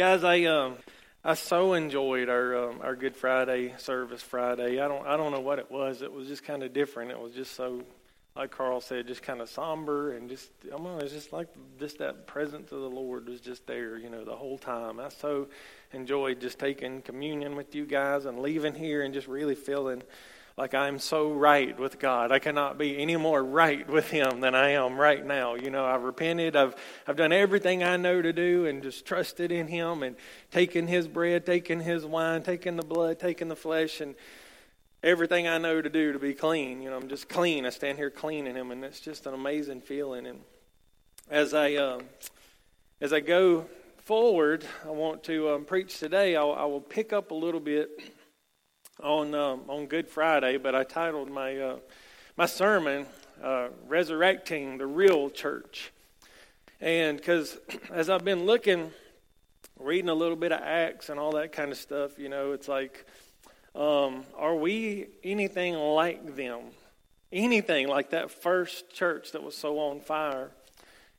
Guys, 0.00 0.24
I 0.24 0.44
um, 0.44 0.78
I 1.22 1.34
so 1.34 1.74
enjoyed 1.74 2.30
our 2.30 2.70
um, 2.70 2.80
our 2.80 2.96
Good 2.96 3.14
Friday 3.14 3.74
service 3.76 4.22
Friday. 4.22 4.80
I 4.80 4.88
don't 4.88 5.06
I 5.06 5.18
don't 5.18 5.30
know 5.30 5.40
what 5.40 5.58
it 5.58 5.70
was. 5.70 6.00
It 6.00 6.10
was 6.10 6.26
just 6.26 6.42
kind 6.42 6.62
of 6.62 6.72
different. 6.72 7.10
It 7.10 7.20
was 7.20 7.34
just 7.34 7.54
so, 7.54 7.82
like 8.34 8.50
Carl 8.50 8.80
said, 8.80 9.06
just 9.06 9.22
kind 9.22 9.42
of 9.42 9.50
somber 9.50 10.16
and 10.16 10.30
just 10.30 10.48
I 10.64 10.70
don't 10.70 10.84
know. 10.84 10.96
It's 11.00 11.12
just 11.12 11.34
like 11.34 11.48
just 11.78 11.98
that 11.98 12.26
presence 12.26 12.72
of 12.72 12.80
the 12.80 12.88
Lord 12.88 13.28
was 13.28 13.42
just 13.42 13.66
there. 13.66 13.98
You 13.98 14.08
know, 14.08 14.24
the 14.24 14.34
whole 14.34 14.56
time. 14.56 15.00
I 15.00 15.10
so 15.10 15.48
enjoyed 15.92 16.40
just 16.40 16.58
taking 16.58 17.02
communion 17.02 17.54
with 17.54 17.74
you 17.74 17.84
guys 17.84 18.24
and 18.24 18.38
leaving 18.38 18.74
here 18.74 19.02
and 19.02 19.12
just 19.12 19.28
really 19.28 19.54
feeling 19.54 20.02
like 20.56 20.74
I'm 20.74 20.98
so 20.98 21.32
right 21.32 21.78
with 21.78 21.98
God. 21.98 22.32
I 22.32 22.38
cannot 22.38 22.78
be 22.78 22.98
any 22.98 23.16
more 23.16 23.42
right 23.42 23.88
with 23.88 24.10
Him 24.10 24.40
than 24.40 24.54
I 24.54 24.70
am 24.70 24.98
right 24.98 25.24
now. 25.24 25.54
You 25.54 25.70
know, 25.70 25.84
I've 25.84 26.02
repented. 26.02 26.56
I've 26.56 26.74
I've 27.06 27.16
done 27.16 27.32
everything 27.32 27.82
I 27.82 27.96
know 27.96 28.20
to 28.20 28.32
do 28.32 28.66
and 28.66 28.82
just 28.82 29.06
trusted 29.06 29.52
in 29.52 29.68
Him 29.68 30.02
and 30.02 30.16
taken 30.50 30.86
His 30.86 31.08
bread, 31.08 31.46
taken 31.46 31.80
His 31.80 32.04
wine, 32.04 32.42
taken 32.42 32.76
the 32.76 32.82
blood, 32.82 33.18
taken 33.18 33.48
the 33.48 33.56
flesh, 33.56 34.00
and 34.00 34.14
everything 35.02 35.48
I 35.48 35.58
know 35.58 35.80
to 35.80 35.88
do 35.88 36.12
to 36.12 36.18
be 36.18 36.34
clean. 36.34 36.82
You 36.82 36.90
know, 36.90 36.96
I'm 36.96 37.08
just 37.08 37.28
clean. 37.28 37.64
I 37.64 37.70
stand 37.70 37.98
here 37.98 38.10
clean 38.10 38.46
in 38.46 38.56
Him, 38.56 38.70
and 38.70 38.84
it's 38.84 39.00
just 39.00 39.26
an 39.26 39.34
amazing 39.34 39.80
feeling. 39.80 40.26
And 40.26 40.40
as 41.30 41.54
I 41.54 41.74
uh, 41.74 42.00
as 43.00 43.12
I 43.12 43.20
go 43.20 43.66
forward, 43.98 44.64
I 44.84 44.90
want 44.90 45.22
to 45.24 45.50
um, 45.50 45.64
preach 45.64 45.98
today. 46.00 46.36
I'll, 46.36 46.52
I 46.52 46.64
will 46.64 46.80
pick 46.80 47.12
up 47.12 47.30
a 47.30 47.34
little 47.34 47.60
bit 47.60 47.88
on 49.02 49.34
um, 49.34 49.62
on 49.68 49.86
Good 49.86 50.08
Friday, 50.08 50.56
but 50.56 50.74
I 50.74 50.84
titled 50.84 51.30
my 51.30 51.58
uh, 51.58 51.76
my 52.36 52.46
sermon 52.46 53.06
uh, 53.42 53.68
"Resurrecting 53.86 54.78
the 54.78 54.86
Real 54.86 55.30
Church," 55.30 55.92
and 56.80 57.16
because 57.16 57.58
as 57.92 58.10
I've 58.10 58.24
been 58.24 58.44
looking, 58.44 58.90
reading 59.78 60.08
a 60.08 60.14
little 60.14 60.36
bit 60.36 60.52
of 60.52 60.60
Acts 60.60 61.08
and 61.08 61.18
all 61.18 61.32
that 61.32 61.52
kind 61.52 61.70
of 61.70 61.78
stuff, 61.78 62.18
you 62.18 62.28
know, 62.28 62.52
it's 62.52 62.68
like, 62.68 63.06
um, 63.74 64.24
are 64.36 64.54
we 64.54 65.08
anything 65.24 65.74
like 65.74 66.36
them? 66.36 66.60
Anything 67.32 67.88
like 67.88 68.10
that 68.10 68.30
first 68.30 68.92
church 68.92 69.32
that 69.32 69.42
was 69.42 69.56
so 69.56 69.78
on 69.78 70.00
fire? 70.00 70.50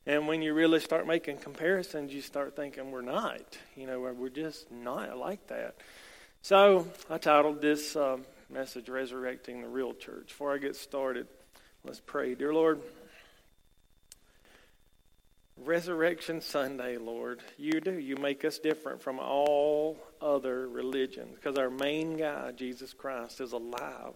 And 0.05 0.27
when 0.27 0.42
you 0.42 0.53
really 0.53 0.80
start 0.80 1.05
making 1.05 1.38
comparisons, 1.38 2.14
you 2.14 2.22
start 2.22 2.55
thinking 2.55 2.92
we're 2.92 3.02
not. 3.02 3.58
You 3.75 3.86
know, 3.86 4.00
we're 4.00 4.30
just 4.30 4.72
not 4.72 5.16
like 5.17 5.48
that. 5.48 5.75
So 6.44 6.88
I 7.08 7.20
titled 7.20 7.61
this 7.61 7.95
uh, 7.95 8.17
message 8.50 8.89
Resurrecting 8.89 9.61
the 9.61 9.67
Real 9.67 9.94
Church. 9.94 10.30
Before 10.30 10.52
I 10.52 10.58
get 10.58 10.75
started, 10.75 11.28
let's 11.83 12.00
pray. 12.00 12.33
Dear 12.33 12.52
Lord, 12.52 12.81
Resurrection 15.56 16.42
Sunday, 16.42 16.98
Lord, 16.98 17.42
you 17.59 17.80
do. 17.80 17.92
You 17.92 18.16
make 18.16 18.44
us 18.44 18.58
different 18.58 19.03
from 19.03 19.20
all 19.20 20.00
other 20.20 20.67
religions 20.67 21.36
because 21.36 21.59
our 21.59 21.70
main 21.70 22.17
guy, 22.17 22.52
Jesus 22.53 22.92
Christ, 22.92 23.39
is 23.39 23.52
alive 23.52 24.16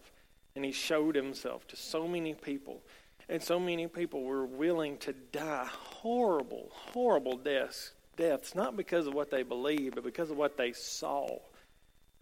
and 0.55 0.65
he 0.65 0.71
showed 0.71 1.13
himself 1.13 1.67
to 1.67 1.75
so 1.75 2.07
many 2.07 2.33
people. 2.33 2.81
And 3.29 3.41
so 3.41 3.59
many 3.59 3.85
people 3.85 4.23
were 4.23 4.47
willing 4.47 4.97
to 4.97 5.13
die 5.13 5.69
horrible, 5.69 6.71
horrible 6.71 7.37
deaths, 7.37 7.91
deaths, 8.17 8.55
not 8.55 8.75
because 8.75 9.05
of 9.05 9.13
what 9.13 9.29
they 9.29 9.43
believed, 9.43 9.93
but 9.93 10.03
because 10.03 10.31
of 10.31 10.37
what 10.37 10.57
they 10.57 10.71
saw. 10.71 11.37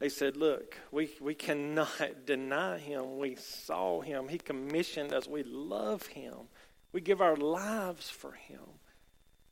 They 0.04 0.10
said, 0.10 0.36
Look, 0.36 0.78
we, 0.92 1.12
we 1.22 1.34
cannot 1.34 1.88
deny 2.26 2.78
him. 2.78 3.20
We 3.20 3.36
saw 3.36 4.02
him. 4.02 4.28
He 4.28 4.38
commissioned 4.38 5.14
us. 5.14 5.30
We 5.30 5.44
love 5.44 6.08
him. 6.08 6.34
We 6.92 7.00
give 7.00 7.22
our 7.22 7.38
lives 7.38 8.10
for 8.10 8.34
him. 8.34 8.60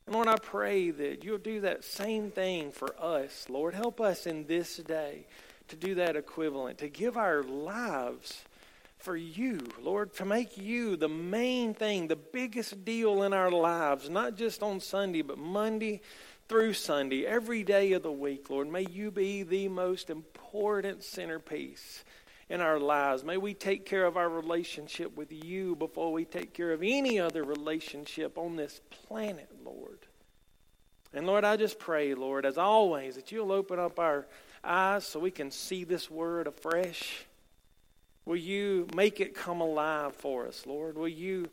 And 0.04 0.14
Lord, 0.14 0.28
I 0.28 0.36
pray 0.36 0.90
that 0.90 1.24
you'll 1.24 1.38
do 1.38 1.62
that 1.62 1.84
same 1.84 2.30
thing 2.30 2.70
for 2.70 2.94
us. 3.00 3.46
Lord, 3.48 3.72
help 3.72 3.98
us 3.98 4.26
in 4.26 4.44
this 4.44 4.76
day 4.76 5.24
to 5.68 5.76
do 5.76 5.94
that 5.94 6.16
equivalent, 6.16 6.76
to 6.80 6.88
give 6.90 7.16
our 7.16 7.42
lives 7.42 8.44
for 8.98 9.16
you, 9.16 9.58
Lord, 9.80 10.14
to 10.16 10.26
make 10.26 10.58
you 10.58 10.96
the 10.96 11.08
main 11.08 11.72
thing, 11.72 12.08
the 12.08 12.14
biggest 12.14 12.84
deal 12.84 13.22
in 13.22 13.32
our 13.32 13.50
lives, 13.50 14.10
not 14.10 14.36
just 14.36 14.62
on 14.62 14.80
Sunday, 14.80 15.22
but 15.22 15.38
Monday 15.38 16.02
through 16.52 16.74
Sunday, 16.74 17.24
every 17.24 17.64
day 17.64 17.92
of 17.94 18.02
the 18.02 18.12
week, 18.12 18.50
Lord. 18.50 18.68
May 18.68 18.84
you 18.90 19.10
be 19.10 19.42
the 19.42 19.68
most 19.68 20.10
important 20.10 21.02
centerpiece 21.02 22.04
in 22.50 22.60
our 22.60 22.78
lives. 22.78 23.24
May 23.24 23.38
we 23.38 23.54
take 23.54 23.86
care 23.86 24.04
of 24.04 24.18
our 24.18 24.28
relationship 24.28 25.16
with 25.16 25.32
you 25.32 25.74
before 25.74 26.12
we 26.12 26.26
take 26.26 26.52
care 26.52 26.72
of 26.72 26.82
any 26.82 27.18
other 27.18 27.42
relationship 27.42 28.36
on 28.36 28.56
this 28.56 28.82
planet, 28.90 29.48
Lord. 29.64 30.00
And 31.14 31.26
Lord, 31.26 31.44
I 31.44 31.56
just 31.56 31.78
pray, 31.78 32.12
Lord, 32.12 32.44
as 32.44 32.58
always, 32.58 33.14
that 33.14 33.32
you'll 33.32 33.50
open 33.50 33.78
up 33.78 33.98
our 33.98 34.26
eyes 34.62 35.06
so 35.06 35.20
we 35.20 35.30
can 35.30 35.50
see 35.50 35.84
this 35.84 36.10
word 36.10 36.46
afresh. 36.46 37.24
Will 38.26 38.36
you 38.36 38.88
make 38.94 39.20
it 39.20 39.34
come 39.34 39.62
alive 39.62 40.14
for 40.16 40.46
us, 40.46 40.66
Lord? 40.66 40.98
Will 40.98 41.08
you, 41.08 41.48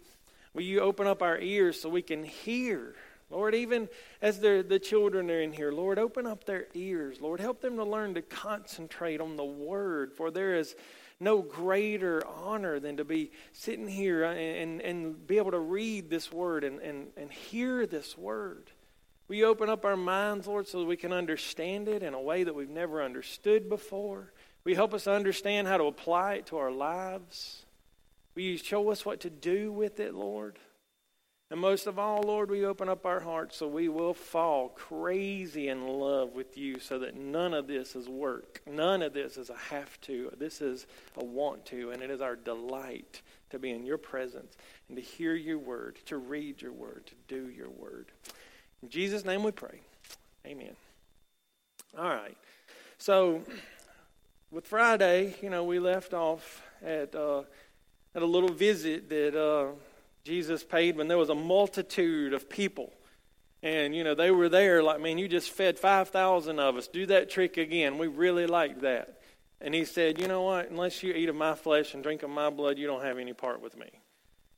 will 0.53 0.63
you 0.63 0.81
open 0.81 1.07
up 1.07 1.21
our 1.21 1.39
ears 1.39 1.79
so 1.79 1.87
we 1.87 2.01
can 2.01 2.25
hear? 2.25 2.95
Lord, 3.29 3.53
even 3.53 3.89
as 4.21 4.39
the 4.39 4.81
children 4.83 5.29
are 5.29 5.41
in 5.41 5.53
here, 5.53 5.71
Lord, 5.71 5.99
open 5.99 6.25
up 6.25 6.45
their 6.45 6.67
ears. 6.73 7.21
Lord, 7.21 7.39
help 7.39 7.61
them 7.61 7.75
to 7.75 7.83
learn 7.83 8.15
to 8.15 8.21
concentrate 8.21 9.21
on 9.21 9.35
the 9.35 9.45
Word, 9.45 10.13
for 10.13 10.31
there 10.31 10.55
is 10.55 10.75
no 11.19 11.41
greater 11.41 12.25
honor 12.25 12.79
than 12.79 12.97
to 12.97 13.05
be 13.05 13.31
sitting 13.51 13.87
here 13.87 14.23
and, 14.23 14.81
and, 14.81 15.27
be 15.27 15.37
able 15.37 15.51
to 15.51 15.59
read 15.59 16.09
this 16.09 16.31
Word 16.31 16.63
and, 16.63 16.79
and, 16.79 17.07
and 17.17 17.31
hear 17.31 17.85
this 17.85 18.17
Word. 18.17 18.71
You 19.27 19.45
open 19.45 19.69
up 19.69 19.85
our 19.85 19.97
minds, 19.97 20.47
Lord, 20.47 20.67
so 20.67 20.79
that 20.79 20.85
we 20.85 20.97
can 20.97 21.13
understand 21.13 21.87
it 21.87 22.01
in 22.01 22.15
a 22.15 22.21
way 22.21 22.43
that 22.43 22.55
we've 22.55 22.69
never 22.69 23.03
understood 23.03 23.69
before? 23.69 24.33
You 24.65 24.75
help 24.75 24.93
us 24.93 25.07
understand 25.07 25.67
how 25.67 25.77
to 25.77 25.85
apply 25.85 26.35
it 26.35 26.45
to 26.47 26.57
our 26.57 26.71
lives? 26.71 27.65
Will 28.35 28.43
you 28.43 28.57
show 28.57 28.89
us 28.91 29.05
what 29.05 29.19
to 29.21 29.29
do 29.29 29.71
with 29.71 29.99
it, 29.99 30.13
Lord? 30.13 30.59
And 31.51 31.59
most 31.59 31.87
of 31.87 31.97
all, 31.97 32.21
Lord, 32.21 32.51
we 32.51 32.63
open 32.63 32.89
up 32.89 33.07
our 33.07 33.19
hearts 33.19 33.57
so 33.57 33.67
we 33.67 33.89
will 33.89 34.13
fall 34.13 34.69
crazy 34.69 35.67
in 35.67 35.87
love 35.87 36.35
with 36.35 36.59
you 36.59 36.79
so 36.79 36.99
that 36.99 37.15
none 37.15 37.55
of 37.55 37.65
this 37.65 37.95
is 37.95 38.07
work. 38.07 38.61
None 38.67 39.01
of 39.01 39.13
this 39.13 39.35
is 39.35 39.49
a 39.49 39.55
have 39.55 39.99
to. 40.01 40.31
This 40.37 40.61
is 40.61 40.85
a 41.17 41.25
want 41.25 41.65
to. 41.67 41.89
And 41.89 42.03
it 42.03 42.11
is 42.11 42.21
our 42.21 42.35
delight 42.35 43.23
to 43.49 43.57
be 43.57 43.71
in 43.71 43.83
your 43.83 43.97
presence 43.97 44.57
and 44.89 44.97
to 44.97 45.01
hear 45.01 45.33
your 45.33 45.57
word, 45.57 45.97
to 46.05 46.17
read 46.17 46.61
your 46.61 46.71
word, 46.71 47.07
to 47.07 47.15
do 47.27 47.49
your 47.49 47.69
word. 47.69 48.11
In 48.83 48.89
Jesus' 48.89 49.25
name 49.25 49.41
we 49.41 49.51
pray. 49.51 49.81
Amen. 50.45 50.75
All 51.97 52.09
right. 52.09 52.37
So, 52.99 53.41
with 54.51 54.67
Friday, 54.67 55.35
you 55.41 55.49
know, 55.49 55.63
we 55.63 55.79
left 55.79 56.13
off 56.13 56.61
at, 56.85 57.15
uh, 57.15 57.41
at 58.13 58.21
a 58.21 58.25
little 58.27 58.53
visit 58.53 59.09
that. 59.09 59.35
Uh, 59.35 59.71
Jesus 60.23 60.63
paid 60.63 60.97
when 60.97 61.07
there 61.07 61.17
was 61.17 61.29
a 61.29 61.35
multitude 61.35 62.33
of 62.33 62.49
people. 62.49 62.93
And, 63.61 63.93
you 63.93 64.03
know, 64.03 64.15
they 64.15 64.31
were 64.31 64.49
there 64.49 64.81
like, 64.81 65.01
man, 65.01 65.17
you 65.17 65.27
just 65.27 65.51
fed 65.51 65.77
5,000 65.77 66.59
of 66.59 66.77
us. 66.77 66.87
Do 66.87 67.05
that 67.07 67.29
trick 67.29 67.57
again. 67.57 67.97
We 67.97 68.07
really 68.07 68.47
like 68.47 68.81
that. 68.81 69.19
And 69.61 69.73
he 69.73 69.83
said, 69.83 70.21
you 70.21 70.27
know 70.27 70.43
what? 70.43 70.69
Unless 70.69 71.03
you 71.03 71.13
eat 71.13 71.27
of 71.27 71.35
my 71.35 71.55
flesh 71.55 71.93
and 71.93 72.01
drink 72.01 72.23
of 72.23 72.29
my 72.29 72.49
blood, 72.49 72.77
you 72.77 72.87
don't 72.87 73.03
have 73.03 73.17
any 73.17 73.33
part 73.33 73.61
with 73.61 73.77
me. 73.77 73.89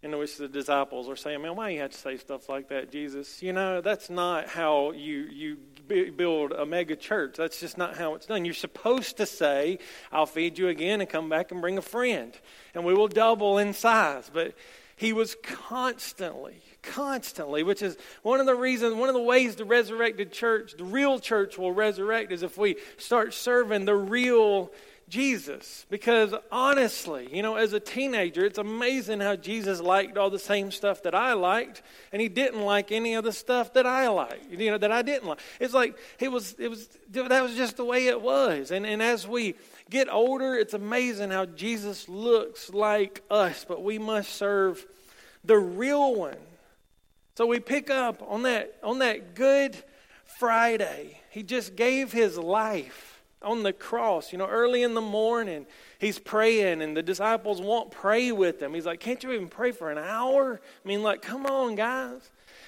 In 0.03 0.17
which 0.17 0.37
the 0.37 0.47
disciples 0.47 1.07
are 1.09 1.15
saying, 1.15 1.43
man, 1.43 1.55
why 1.55 1.69
you 1.69 1.81
have 1.81 1.91
to 1.91 1.97
say 1.97 2.17
stuff 2.17 2.49
like 2.49 2.69
that, 2.69 2.91
Jesus? 2.91 3.43
You 3.43 3.53
know, 3.53 3.81
that's 3.81 4.09
not 4.09 4.47
how 4.47 4.91
you, 4.91 5.27
you 5.31 5.57
build 6.11 6.51
a 6.53 6.65
mega 6.65 6.95
church. 6.95 7.35
That's 7.37 7.59
just 7.59 7.77
not 7.77 7.97
how 7.97 8.15
it's 8.15 8.25
done. 8.25 8.43
You're 8.43 8.55
supposed 8.55 9.17
to 9.17 9.27
say, 9.27 9.77
I'll 10.11 10.25
feed 10.25 10.57
you 10.57 10.69
again 10.69 11.01
and 11.01 11.09
come 11.09 11.29
back 11.29 11.51
and 11.51 11.61
bring 11.61 11.77
a 11.77 11.83
friend. 11.83 12.35
And 12.73 12.83
we 12.83 12.95
will 12.95 13.09
double 13.09 13.59
in 13.59 13.73
size. 13.73 14.29
But 14.33 14.55
he 15.01 15.13
was 15.13 15.35
constantly, 15.41 16.61
constantly, 16.83 17.63
which 17.63 17.81
is 17.81 17.97
one 18.21 18.39
of 18.39 18.45
the 18.45 18.53
reasons, 18.53 18.93
one 18.93 19.09
of 19.09 19.15
the 19.15 19.21
ways 19.21 19.55
the 19.55 19.65
resurrected 19.65 20.31
church, 20.31 20.75
the 20.77 20.83
real 20.83 21.17
church 21.17 21.57
will 21.57 21.71
resurrect 21.71 22.31
is 22.31 22.43
if 22.43 22.55
we 22.55 22.75
start 22.97 23.33
serving 23.33 23.85
the 23.85 23.95
real 23.95 24.71
Jesus. 25.09 25.87
Because 25.89 26.35
honestly, 26.51 27.27
you 27.33 27.41
know, 27.41 27.55
as 27.55 27.73
a 27.73 27.79
teenager, 27.79 28.45
it's 28.45 28.59
amazing 28.59 29.21
how 29.21 29.35
Jesus 29.35 29.81
liked 29.81 30.19
all 30.19 30.29
the 30.29 30.37
same 30.37 30.69
stuff 30.69 31.01
that 31.01 31.15
I 31.15 31.33
liked, 31.33 31.81
and 32.11 32.21
he 32.21 32.29
didn't 32.29 32.61
like 32.61 32.91
any 32.91 33.15
of 33.15 33.23
the 33.23 33.33
stuff 33.33 33.73
that 33.73 33.87
I 33.87 34.07
liked, 34.07 34.51
you 34.51 34.69
know, 34.69 34.77
that 34.77 34.91
I 34.91 35.01
didn't 35.01 35.27
like. 35.27 35.39
It's 35.59 35.73
like 35.73 35.97
it 36.19 36.31
was, 36.31 36.55
it 36.59 36.67
was, 36.67 36.87
that 37.09 37.41
was 37.41 37.55
just 37.55 37.77
the 37.77 37.85
way 37.85 38.05
it 38.05 38.21
was. 38.21 38.69
And, 38.69 38.85
and 38.85 39.01
as 39.01 39.27
we 39.27 39.55
get 39.91 40.11
older, 40.11 40.55
it's 40.55 40.73
amazing 40.73 41.29
how 41.29 41.45
Jesus 41.45 42.09
looks 42.09 42.71
like 42.71 43.21
us, 43.29 43.65
but 43.67 43.83
we 43.83 43.99
must 43.99 44.33
serve 44.33 44.83
the 45.43 45.57
real 45.57 46.15
one. 46.15 46.37
So 47.35 47.45
we 47.45 47.59
pick 47.59 47.89
up 47.89 48.23
on 48.27 48.43
that 48.43 48.75
on 48.81 48.99
that 48.99 49.35
good 49.35 49.77
Friday. 50.39 51.19
He 51.29 51.43
just 51.43 51.75
gave 51.75 52.11
his 52.11 52.37
life 52.37 53.21
on 53.41 53.63
the 53.63 53.73
cross. 53.73 54.31
You 54.31 54.37
know, 54.37 54.47
early 54.47 54.83
in 54.83 54.93
the 54.93 55.01
morning, 55.01 55.65
he's 55.99 56.19
praying, 56.19 56.81
and 56.81 56.95
the 56.95 57.03
disciples 57.03 57.61
won't 57.61 57.91
pray 57.91 58.31
with 58.31 58.61
him. 58.61 58.73
He's 58.73 58.85
like, 58.85 58.99
Can't 58.99 59.21
you 59.23 59.31
even 59.33 59.49
pray 59.49 59.71
for 59.71 59.91
an 59.91 59.97
hour? 59.97 60.61
I 60.63 60.87
mean, 60.87 61.03
like, 61.03 61.21
come 61.21 61.45
on, 61.45 61.75
guys. 61.75 62.21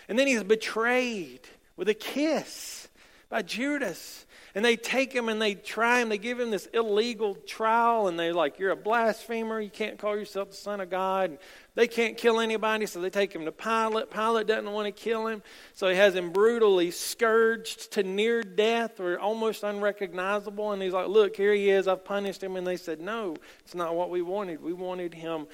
And 0.10 0.20
then 0.20 0.28
he's 0.28 0.44
betrayed 0.44 1.42
with 1.78 1.88
a 1.88 1.94
kiss 1.94 2.90
by 3.30 3.42
Judas. 3.44 4.26
And 4.56 4.64
they 4.64 4.76
take 4.76 5.12
him 5.12 5.30
and 5.30 5.42
they 5.42 5.56
try 5.56 6.00
him. 6.00 6.10
They 6.10 6.20
give 6.20 6.40
him 6.40 6.52
this 6.52 6.68
illegal 6.68 7.34
trial, 7.34 8.08
and 8.08 8.20
they're 8.20 8.36
like, 8.36 8.60
You're 8.60 8.70
a 8.72 8.76
blasphemer. 8.76 9.60
You 9.60 9.72
can't 9.72 9.98
call 9.98 10.16
yourself 10.16 10.52
the 10.52 10.56
Son 10.56 10.80
of 10.80 10.92
God. 10.92 11.32
And 11.32 11.40
they 11.74 11.88
can't 11.88 12.18
kill 12.18 12.40
anybody, 12.40 12.86
so 12.86 13.02
they 13.02 13.10
take 13.10 13.34
him 13.34 13.46
to 13.46 13.52
Pilate. 13.52 14.12
Pilate 14.12 14.46
doesn't 14.46 14.72
want 14.72 14.86
to 14.86 14.92
kill 14.92 15.26
him, 15.26 15.42
so 15.74 15.88
he 15.88 15.96
has 15.96 16.14
him 16.14 16.32
brutally 16.32 16.92
scourged 16.92 17.94
to 17.94 18.04
near 18.04 18.44
death 18.44 19.00
or 19.00 19.20
almost 19.20 19.64
unrecognizable. 19.64 20.72
And 20.72 20.84
he's 20.84 20.94
like, 20.94 21.08
Look, 21.08 21.36
here 21.36 21.54
he 21.54 21.72
is. 21.72 21.88
I've 21.88 22.06
punished 22.06 22.44
him. 22.44 22.56
And 22.56 22.68
they 22.68 22.78
said, 22.78 23.02
No, 23.02 23.36
it's 23.62 23.74
not 23.74 23.96
what 23.96 24.12
we 24.12 24.22
wanted. 24.22 24.62
We 24.62 24.74
wanted 24.74 25.16
him 25.16 25.48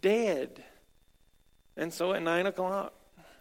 dead. 0.00 0.64
And 1.76 1.92
so 1.92 2.12
at 2.14 2.22
9 2.22 2.46
o'clock, 2.46 2.94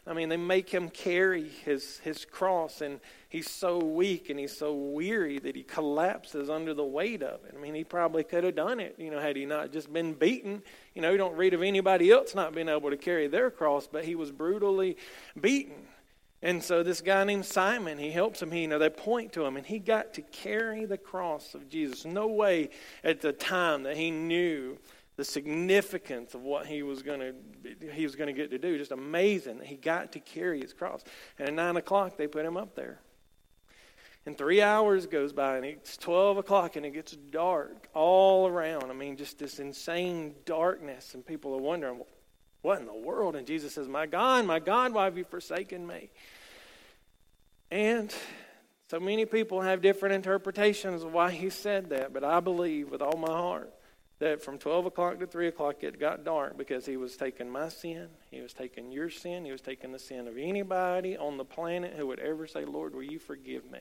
I 0.09 0.13
mean, 0.13 0.27
they 0.29 0.37
make 0.37 0.71
him 0.71 0.89
carry 0.89 1.47
his, 1.47 1.99
his 1.99 2.25
cross, 2.25 2.81
and 2.81 2.99
he's 3.29 3.47
so 3.47 3.77
weak 3.77 4.31
and 4.31 4.39
he's 4.39 4.57
so 4.57 4.73
weary 4.73 5.37
that 5.37 5.55
he 5.55 5.61
collapses 5.61 6.49
under 6.49 6.73
the 6.73 6.83
weight 6.83 7.21
of 7.21 7.45
it. 7.45 7.53
I 7.55 7.61
mean, 7.61 7.75
he 7.75 7.83
probably 7.83 8.23
could 8.23 8.43
have 8.43 8.55
done 8.55 8.79
it, 8.79 8.95
you 8.97 9.11
know, 9.11 9.19
had 9.19 9.35
he 9.35 9.45
not 9.45 9.71
just 9.71 9.93
been 9.93 10.15
beaten. 10.15 10.63
You 10.95 11.03
know, 11.03 11.11
you 11.11 11.19
don't 11.19 11.37
read 11.37 11.53
of 11.53 11.61
anybody 11.61 12.09
else 12.09 12.33
not 12.33 12.55
being 12.55 12.69
able 12.69 12.89
to 12.89 12.97
carry 12.97 13.27
their 13.27 13.51
cross, 13.51 13.85
but 13.85 14.03
he 14.03 14.15
was 14.15 14.31
brutally 14.31 14.97
beaten. 15.39 15.75
And 16.41 16.63
so 16.63 16.81
this 16.81 17.01
guy 17.01 17.23
named 17.25 17.45
Simon, 17.45 17.99
he 17.99 18.09
helps 18.09 18.41
him. 18.41 18.51
He, 18.51 18.61
you 18.61 18.67
know, 18.67 18.79
they 18.79 18.89
point 18.89 19.33
to 19.33 19.45
him, 19.45 19.57
and 19.57 19.65
he 19.65 19.77
got 19.77 20.15
to 20.15 20.23
carry 20.23 20.85
the 20.85 20.97
cross 20.97 21.53
of 21.53 21.69
Jesus. 21.69 22.03
No 22.03 22.27
way 22.27 22.69
at 23.03 23.21
the 23.21 23.33
time 23.33 23.83
that 23.83 23.95
he 23.95 24.09
knew 24.09 24.79
the 25.19 25.25
significance 25.25 26.33
of 26.33 26.43
what 26.43 26.65
he 26.65 26.81
was 26.81 27.03
going 27.03 27.19
to 27.19 27.33
he 27.91 28.03
was 28.03 28.15
going 28.15 28.33
to 28.33 28.33
get 28.33 28.51
to 28.51 28.57
do. 28.57 28.77
Just 28.77 28.93
amazing 28.93 29.57
that 29.57 29.67
he 29.67 29.75
got 29.75 30.13
to 30.13 30.19
carry 30.21 30.61
his 30.61 30.71
cross. 30.71 31.03
And 31.37 31.49
at 31.49 31.53
nine 31.53 31.75
o'clock, 31.75 32.15
they 32.15 32.25
put 32.25 32.45
him 32.45 32.55
up 32.55 32.73
there. 32.73 33.01
And 34.25 34.37
three 34.37 34.61
hours 34.61 35.07
goes 35.07 35.33
by, 35.33 35.57
and 35.57 35.65
it's 35.65 35.97
12 35.97 36.37
o'clock, 36.37 36.77
and 36.77 36.85
it 36.85 36.91
gets 36.91 37.17
dark 37.31 37.89
all 37.93 38.47
around. 38.47 38.89
I 38.89 38.93
mean, 38.93 39.17
just 39.17 39.39
this 39.39 39.59
insane 39.59 40.35
darkness, 40.45 41.13
and 41.13 41.25
people 41.25 41.53
are 41.53 41.61
wondering, 41.61 42.01
what 42.61 42.79
in 42.79 42.85
the 42.85 42.93
world? 42.93 43.35
And 43.35 43.45
Jesus 43.45 43.73
says, 43.73 43.89
My 43.89 44.05
God, 44.05 44.45
my 44.45 44.59
God, 44.59 44.93
why 44.93 45.03
have 45.03 45.17
you 45.17 45.25
forsaken 45.25 45.85
me? 45.85 46.11
And 47.69 48.13
so 48.89 49.01
many 49.01 49.25
people 49.25 49.59
have 49.59 49.81
different 49.81 50.15
interpretations 50.15 51.03
of 51.03 51.11
why 51.11 51.31
he 51.31 51.49
said 51.49 51.89
that, 51.89 52.13
but 52.13 52.23
I 52.23 52.39
believe 52.39 52.89
with 52.89 53.01
all 53.01 53.17
my 53.17 53.27
heart 53.27 53.73
that 54.19 54.41
from 54.41 54.57
12 54.57 54.87
o'clock 54.87 55.19
to 55.19 55.27
3 55.27 55.47
o'clock 55.47 55.83
it 55.83 55.99
got 55.99 56.23
dark 56.23 56.57
because 56.57 56.85
he 56.85 56.97
was 56.97 57.15
taking 57.15 57.49
my 57.49 57.69
sin, 57.69 58.07
he 58.31 58.41
was 58.41 58.53
taking 58.53 58.91
your 58.91 59.09
sin, 59.09 59.45
he 59.45 59.51
was 59.51 59.61
taking 59.61 59.91
the 59.91 59.99
sin 59.99 60.27
of 60.27 60.37
anybody 60.37 61.17
on 61.17 61.37
the 61.37 61.45
planet 61.45 61.93
who 61.95 62.07
would 62.07 62.19
ever 62.19 62.45
say, 62.45 62.65
Lord, 62.65 62.93
will 62.93 63.03
you 63.03 63.19
forgive 63.19 63.69
me? 63.71 63.79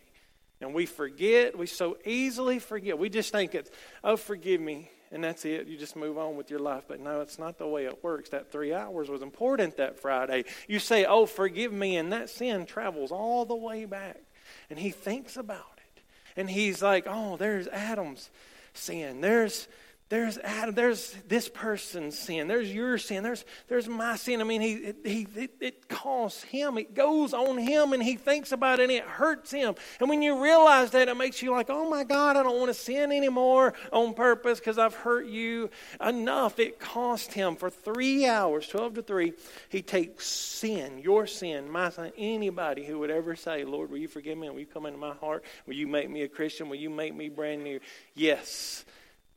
And 0.61 0.75
we 0.75 0.87
forget, 0.87 1.57
we 1.57 1.67
so 1.67 1.99
easily 2.05 2.59
forget. 2.59 2.99
We 2.99 3.09
just 3.09 3.31
think 3.31 3.55
it's, 3.55 3.71
oh, 4.03 4.17
forgive 4.17 4.61
me, 4.61 4.91
and 5.13 5.23
that's 5.23 5.45
it. 5.45 5.69
You 5.69 5.77
just 5.77 5.95
move 5.95 6.19
on 6.19 6.37
with 6.37 6.51
your 6.51 6.59
life. 6.59 6.85
But 6.89 7.01
no, 7.01 7.21
it's 7.21 7.39
not 7.39 7.59
the 7.59 7.67
way 7.67 7.85
it 7.85 8.03
works. 8.03 8.31
That 8.31 8.51
three 8.51 8.75
hours 8.75 9.09
was 9.09 9.23
important 9.23 9.77
that 9.77 10.01
Friday. 10.01 10.45
You 10.67 10.81
say, 10.81 11.05
oh, 11.05 11.27
forgive 11.27 11.73
me, 11.73 11.97
and 11.97 12.13
that 12.13 12.29
sin 12.29 12.67
travels 12.67 13.13
all 13.13 13.45
the 13.45 13.55
way 13.55 13.85
back. 13.85 14.21
And 14.69 14.79
he 14.79 14.91
thinks 14.91 15.37
about 15.37 15.79
it. 15.79 16.03
And 16.37 16.51
he's 16.51 16.83
like, 16.83 17.07
oh, 17.09 17.37
there's 17.37 17.69
Adam's 17.69 18.29
sin. 18.75 19.21
There's 19.21 19.69
there's 20.11 20.39
Adam, 20.39 20.75
there's 20.75 21.15
this 21.29 21.51
person's 21.51 22.19
sin, 22.19 22.49
there's 22.49 22.73
your 22.73 22.97
sin, 22.97 23.23
there's, 23.23 23.45
there's 23.69 23.87
my 23.87 24.17
sin. 24.17 24.41
I 24.41 24.45
mean, 24.45 24.63
he, 24.63 24.95
he, 25.05 25.27
it, 25.37 25.51
it 25.61 25.89
costs 25.89 26.43
him, 26.45 26.79
it 26.79 26.95
goes 26.95 27.35
on 27.35 27.59
him, 27.59 27.93
and 27.93 28.03
he 28.03 28.17
thinks 28.17 28.51
about 28.51 28.81
it 28.81 28.85
and 28.85 28.93
it 28.93 29.05
hurts 29.05 29.51
him. 29.51 29.75
And 30.01 30.09
when 30.09 30.23
you 30.23 30.43
realize 30.43 30.93
that, 30.93 31.09
it 31.09 31.17
makes 31.17 31.43
you 31.43 31.51
like, 31.51 31.69
oh 31.69 31.91
my 31.91 32.05
God, 32.05 32.39
I 32.39 32.43
don't 32.43 32.57
want 32.57 32.71
to 32.71 32.75
sin 32.75 33.13
anymore 33.13 33.75
on 33.93 34.15
purpose 34.15 34.59
because 34.59 34.79
I've 34.79 34.95
hurt 34.95 35.27
you 35.27 35.69
enough. 36.01 36.59
It 36.59 36.81
cost 36.81 37.35
him 37.35 37.57
for 37.57 37.69
three 37.69 38.27
hours, 38.27 38.67
12 38.69 38.95
to 38.95 39.03
3. 39.03 39.35
He 39.69 39.83
takes 39.83 40.27
sin, 40.27 41.01
your 41.01 41.27
sin, 41.27 41.71
my 41.71 41.91
sin, 41.91 42.13
anybody 42.17 42.87
who 42.87 42.99
would 43.01 43.11
ever 43.11 43.37
say, 43.37 43.65
Lord, 43.65 43.91
will 43.91 43.99
you 43.99 44.09
forgive 44.09 44.39
me? 44.39 44.49
Will 44.49 44.61
you 44.61 44.67
come 44.67 44.87
into 44.87 44.99
my 44.99 45.13
heart? 45.15 45.45
Will 45.67 45.75
you 45.75 45.87
make 45.87 46.09
me 46.09 46.23
a 46.23 46.29
Christian? 46.29 46.71
Will 46.71 46.77
you 46.77 46.89
make 46.89 47.15
me 47.15 47.29
brand 47.29 47.63
new? 47.63 47.79
Yes. 48.15 48.87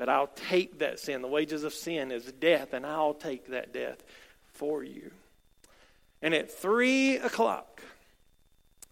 But 0.02 0.10
I'll 0.10 0.32
take 0.50 0.80
that 0.80 1.00
sin. 1.00 1.22
The 1.22 1.28
wages 1.28 1.64
of 1.64 1.76
sin 1.76 2.12
is 2.12 2.24
death, 2.32 2.74
and 2.74 2.88
I'll 2.88 3.14
take 3.14 3.50
that 3.50 3.72
death 3.72 4.04
for 4.52 4.84
you. 4.84 5.12
And 6.24 6.34
at 6.34 6.50
three 6.50 7.18
o'clock, 7.18 7.84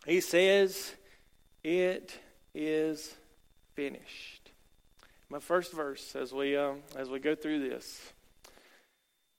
he 0.05 0.21
says, 0.21 0.93
It 1.63 2.15
is 2.53 3.15
finished. 3.73 4.51
My 5.31 5.39
first 5.39 5.73
verse 5.73 6.15
as 6.15 6.31
we, 6.31 6.55
um, 6.55 6.81
as 6.95 7.09
we 7.09 7.17
go 7.17 7.33
through 7.33 7.67
this 7.67 7.99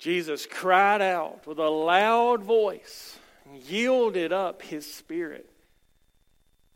Jesus 0.01 0.47
cried 0.47 1.01
out 1.01 1.47
with 1.47 1.61
a 1.61 1.71
loud 1.71 2.43
voice 2.43 3.17
and 3.45 3.63
yielded 3.63 4.33
up 4.33 4.63
his 4.63 4.93
spirit. 4.93 5.49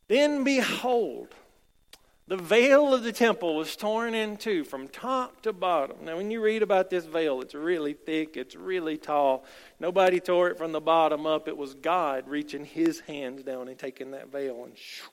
Then 0.07 0.45
behold, 0.45 1.35
the 2.27 2.37
veil 2.37 2.95
of 2.95 3.03
the 3.03 3.13
temple 3.13 3.55
was 3.55 3.77
torn 3.77 4.15
in 4.15 4.37
two 4.37 4.65
from 4.65 4.89
top 4.89 5.43
to 5.43 5.53
bottom. 5.53 5.99
Now, 6.05 6.17
when 6.17 6.31
you 6.31 6.41
read 6.41 6.63
about 6.63 6.89
this 6.89 7.05
veil, 7.05 7.41
it's 7.43 7.55
really 7.55 7.93
thick, 7.93 8.37
it's 8.37 8.57
really 8.57 8.97
tall. 8.97 9.45
Nobody 9.79 10.21
tore 10.21 10.49
it 10.49 10.59
from 10.59 10.73
the 10.73 10.81
bottom 10.81 11.27
up. 11.27 11.49
It 11.49 11.57
was 11.57 11.75
God 11.75 12.27
reaching 12.29 12.65
his 12.65 13.01
hands 13.01 13.43
down 13.43 13.69
and 13.69 13.79
taking 13.79 14.13
that 14.13 14.33
veil 14.33 14.65
and 14.65 14.77
shoo, 14.77 15.05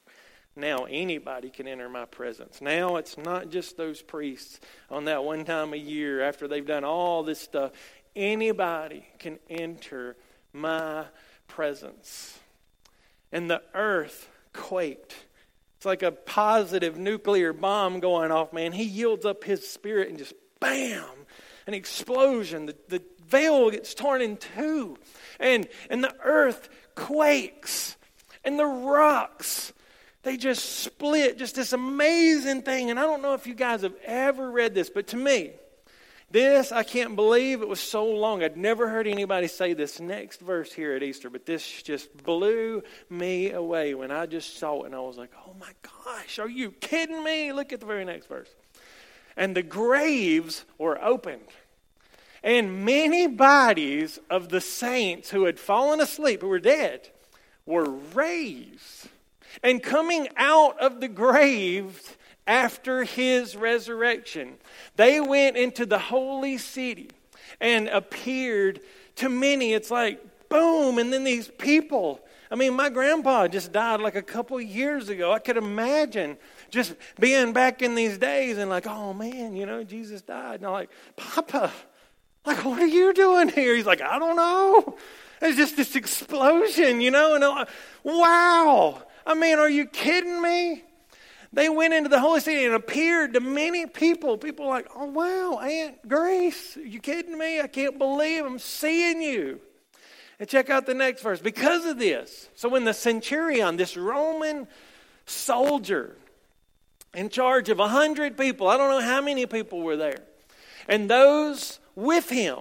now 0.56 0.86
anybody 0.90 1.50
can 1.50 1.68
enter 1.68 1.88
my 1.88 2.06
presence. 2.06 2.62
Now 2.62 2.98
it's 2.98 3.18
not 3.18 3.50
just 3.50 3.78
those 3.78 4.02
priests 4.02 4.60
on 4.90 5.06
that 5.06 5.24
one 5.24 5.46
time 5.46 5.74
a 5.74 5.78
year 5.78 6.22
after 6.22 6.48
they've 6.48 6.66
done 6.66 6.84
all 6.84 7.24
this 7.24 7.40
stuff. 7.40 7.72
Anybody 8.16 9.06
can 9.18 9.40
enter 9.50 10.18
my 10.52 11.06
presence. 11.48 12.38
And 13.32 13.50
the 13.50 13.62
earth 13.74 14.28
quaked 14.52 15.16
it's 15.82 15.86
like 15.88 16.04
a 16.04 16.12
positive 16.12 16.96
nuclear 16.96 17.54
bomb 17.54 18.02
going 18.02 18.30
off, 18.30 18.54
man. 18.54 18.72
He 18.72 18.84
yields 18.84 19.26
up 19.26 19.44
his 19.44 19.68
spirit 19.68 20.10
and 20.10 20.18
just 20.20 20.36
bam, 20.60 21.04
an 21.66 21.74
explosion. 21.74 22.68
The, 22.68 22.76
the 22.88 23.04
veil 23.28 23.72
gets 23.72 23.96
torn 23.96 24.22
in 24.22 24.38
two. 24.38 25.00
And, 25.40 25.68
and 25.90 26.04
the 26.04 26.16
earth 26.24 26.70
quakes. 26.94 27.98
And 28.44 28.60
the 28.60 28.66
rocks, 28.68 29.74
they 30.22 30.38
just 30.38 30.84
split. 30.84 31.40
Just 31.40 31.56
this 31.56 31.74
amazing 31.74 32.62
thing. 32.62 32.92
And 32.92 33.00
I 33.00 33.02
don't 33.02 33.24
know 33.24 33.34
if 33.34 33.48
you 33.48 33.56
guys 33.56 33.82
have 33.82 33.96
ever 34.06 34.52
read 34.52 34.76
this, 34.76 34.92
but 34.92 35.08
to 35.08 35.18
me, 35.18 35.54
this, 36.32 36.72
I 36.72 36.84
can't 36.84 37.16
believe 37.16 37.62
it 37.62 37.68
was 37.68 37.80
so 37.80 38.06
long. 38.06 38.44
I'd 38.44 38.58
never 38.58 38.90
heard 38.90 39.08
anybody 39.08 39.48
say 39.48 39.74
this 39.74 40.00
next 40.00 40.42
verse 40.42 40.72
here 40.72 40.96
at 40.96 41.04
Easter, 41.04 41.30
but 41.30 41.46
this 41.46 41.82
just 41.84 42.16
blew 42.24 42.84
me 43.10 43.52
away 43.52 43.94
when 43.94 44.12
I 44.12 44.26
just 44.26 44.58
saw 44.58 44.84
it 44.84 44.88
and 44.88 44.96
I 44.96 45.00
was 45.00 45.18
like, 45.18 45.32
oh 45.46 45.54
my 45.60 45.72
gosh, 45.82 46.40
are 46.40 46.50
you 46.50 46.72
kidding 46.72 47.24
me? 47.24 47.52
Look 47.52 47.74
at 47.74 47.80
the 47.80 47.86
very 47.86 48.06
next 48.06 48.28
verse. 48.28 48.50
And 49.38 49.56
the 49.56 49.64
graves 49.64 50.66
were 50.78 51.02
opened, 51.04 51.48
and 52.44 52.86
many 52.86 53.28
bodies 53.28 54.20
of 54.30 54.50
the 54.50 54.62
saints 54.62 55.30
who 55.30 55.46
had 55.46 55.60
fallen 55.60 56.02
asleep, 56.02 56.42
who 56.42 56.48
were 56.48 56.60
dead, 56.60 57.10
were 57.66 57.90
raised. 58.14 59.08
And 59.64 59.84
coming 59.84 60.28
out 60.38 60.80
of 60.80 61.02
the 61.02 61.08
graves, 61.08 62.16
after 62.48 63.04
his 63.04 63.56
resurrection. 63.56 64.56
They 64.96 65.20
went 65.20 65.58
into 65.58 65.86
the 65.86 66.00
holy 66.00 66.58
city 66.58 67.10
and 67.60 67.88
appeared 67.88 68.82
to 69.18 69.30
many. 69.30 69.74
It's 69.74 69.92
like, 69.92 70.50
boom, 70.50 70.98
and 70.98 71.12
then 71.12 71.24
these 71.24 71.48
people. 71.48 72.20
I 72.50 72.56
mean, 72.56 72.76
my 72.76 72.90
grandpa 72.90 73.48
just 73.48 73.72
died 73.72 74.02
like 74.02 74.16
a 74.16 74.22
couple 74.22 74.60
years 74.60 75.08
ago. 75.08 75.32
I 75.32 75.40
could 75.40 75.56
imagine 75.56 76.38
just 76.70 76.96
being 77.20 77.54
back 77.54 77.82
in 77.82 77.96
these 77.96 78.18
days 78.18 78.58
and 78.58 78.70
like, 78.70 78.86
oh 78.88 79.14
man, 79.14 79.56
you 79.56 79.66
know, 79.66 79.84
Jesus 79.84 80.22
died. 80.22 80.56
And 80.56 80.66
I'm 80.66 80.74
like, 80.74 80.90
Papa, 81.16 81.72
like, 82.46 82.66
what 82.66 82.80
are 82.82 82.88
you 82.88 83.14
doing 83.14 83.50
here? 83.50 83.76
He's 83.76 83.86
like, 83.86 84.02
I 84.02 84.20
don't 84.20 84.36
know. 84.36 84.98
It's 85.42 85.58
just 85.58 85.78
this 85.78 85.96
explosion, 85.96 87.02
you 87.02 87.12
know? 87.12 87.36
And 87.36 87.44
I'm 87.44 87.56
like, 87.56 87.70
wow. 88.04 89.02
I 89.26 89.34
mean, 89.34 89.60
are 89.60 89.70
you 89.70 89.86
kidding 89.86 90.42
me? 90.42 90.84
They 91.54 91.68
went 91.68 91.94
into 91.94 92.10
the 92.10 92.20
holy 92.20 92.40
city 92.40 92.64
and 92.66 92.74
appeared 92.74 93.34
to 93.34 93.42
many 93.42 93.86
people. 93.86 94.38
People 94.38 94.68
like, 94.68 94.88
oh, 94.96 95.06
wow, 95.06 95.60
Aunt 95.60 96.08
Grace, 96.08 96.78
you 96.78 97.00
kidding 97.00 97.38
me? 97.38 97.60
I 97.60 97.68
can't 97.68 97.98
believe 97.98 98.46
I'm 98.46 98.60
seeing 98.60 99.22
you. 99.22 99.60
And 100.40 100.48
check 100.48 100.70
out 100.70 100.86
the 100.86 100.94
next 100.94 101.22
verse. 101.22 101.42
Because 101.42 101.86
of 101.86 102.00
this, 102.00 102.50
so 102.56 102.70
when 102.70 102.86
the 102.86 102.94
centurion, 102.94 103.76
this 103.76 103.98
Roman 103.98 104.68
soldier 105.26 106.16
in 107.14 107.30
charge 107.30 107.70
of 107.70 107.80
a 107.80 107.90
hundred 107.90 108.38
people, 108.38 108.68
I 108.68 108.78
don't 108.78 108.90
know 108.90 109.02
how 109.06 109.22
many 109.22 109.46
people 109.46 109.82
were 109.82 109.98
there, 109.98 110.20
and 110.88 111.10
those 111.10 111.80
with 111.96 112.30
him 112.30 112.60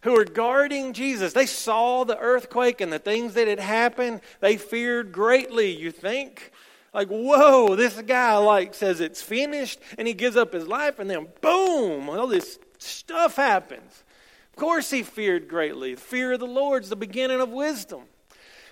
who 0.00 0.12
were 0.12 0.24
guarding 0.24 0.94
Jesus, 0.94 1.32
they 1.32 1.46
saw 1.46 2.04
the 2.04 2.18
earthquake 2.18 2.80
and 2.80 2.92
the 2.92 2.98
things 2.98 3.34
that 3.34 3.46
had 3.46 3.60
happened. 3.60 4.20
They 4.40 4.56
feared 4.56 5.12
greatly, 5.12 5.76
you 5.76 5.90
think? 5.90 6.52
Like, 6.96 7.08
whoa, 7.08 7.76
this 7.76 8.00
guy 8.00 8.38
like 8.38 8.72
says 8.72 9.00
it's 9.00 9.20
finished 9.20 9.80
and 9.98 10.08
he 10.08 10.14
gives 10.14 10.34
up 10.34 10.54
his 10.54 10.66
life 10.66 10.98
and 10.98 11.10
then 11.10 11.28
boom, 11.42 12.08
all 12.08 12.26
this 12.26 12.58
stuff 12.78 13.36
happens. 13.36 14.02
Of 14.48 14.56
course 14.56 14.88
he 14.88 15.02
feared 15.02 15.46
greatly. 15.46 15.94
The 15.94 16.00
fear 16.00 16.32
of 16.32 16.40
the 16.40 16.46
Lord 16.46 16.84
is 16.84 16.88
the 16.88 16.96
beginning 16.96 17.42
of 17.42 17.50
wisdom. 17.50 18.04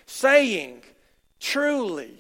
Saying, 0.07 0.85
truly, 1.39 2.17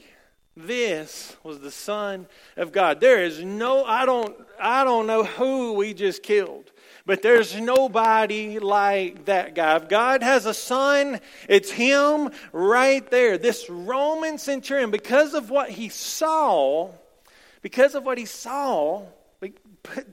this 0.55 1.39
was 1.43 1.61
the 1.61 1.71
Son 1.71 2.27
of 2.59 2.71
God. 2.71 3.01
There 3.01 3.25
is 3.25 3.43
no, 3.43 3.87
I 3.87 4.05
don't, 4.05 4.37
I 4.61 4.85
don't 4.85 5.07
know 5.07 5.25
who 5.25 5.73
we 5.73 5.95
just 5.95 6.23
killed. 6.23 6.71
But 7.07 7.21
there's 7.21 7.55
nobody 7.61 8.59
like 8.59 9.27
that 9.27 9.55
guy. 9.55 9.77
If 9.77 9.89
God 9.89 10.23
has 10.23 10.47
a 10.47 10.55
son, 10.55 11.21
it's 11.49 11.71
him 11.71 12.31
right 12.53 13.09
there. 13.11 13.37
This 13.37 13.69
Roman 13.69 14.39
centurion, 14.39 14.91
because 14.91 15.35
of 15.35 15.51
what 15.51 15.69
he 15.69 15.91
saw, 15.91 16.91
because 17.61 17.95
of 17.95 18.05
what 18.05 18.17
he 18.17 18.25
saw, 18.25 19.05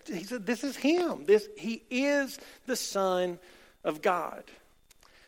he 0.06 0.24
said, 0.24 0.46
This 0.46 0.64
is 0.64 0.76
him. 0.76 1.26
This, 1.26 1.48
he 1.58 1.84
is 1.90 2.40
the 2.66 2.76
Son 2.76 3.40
of 3.84 4.02
God. 4.02 4.44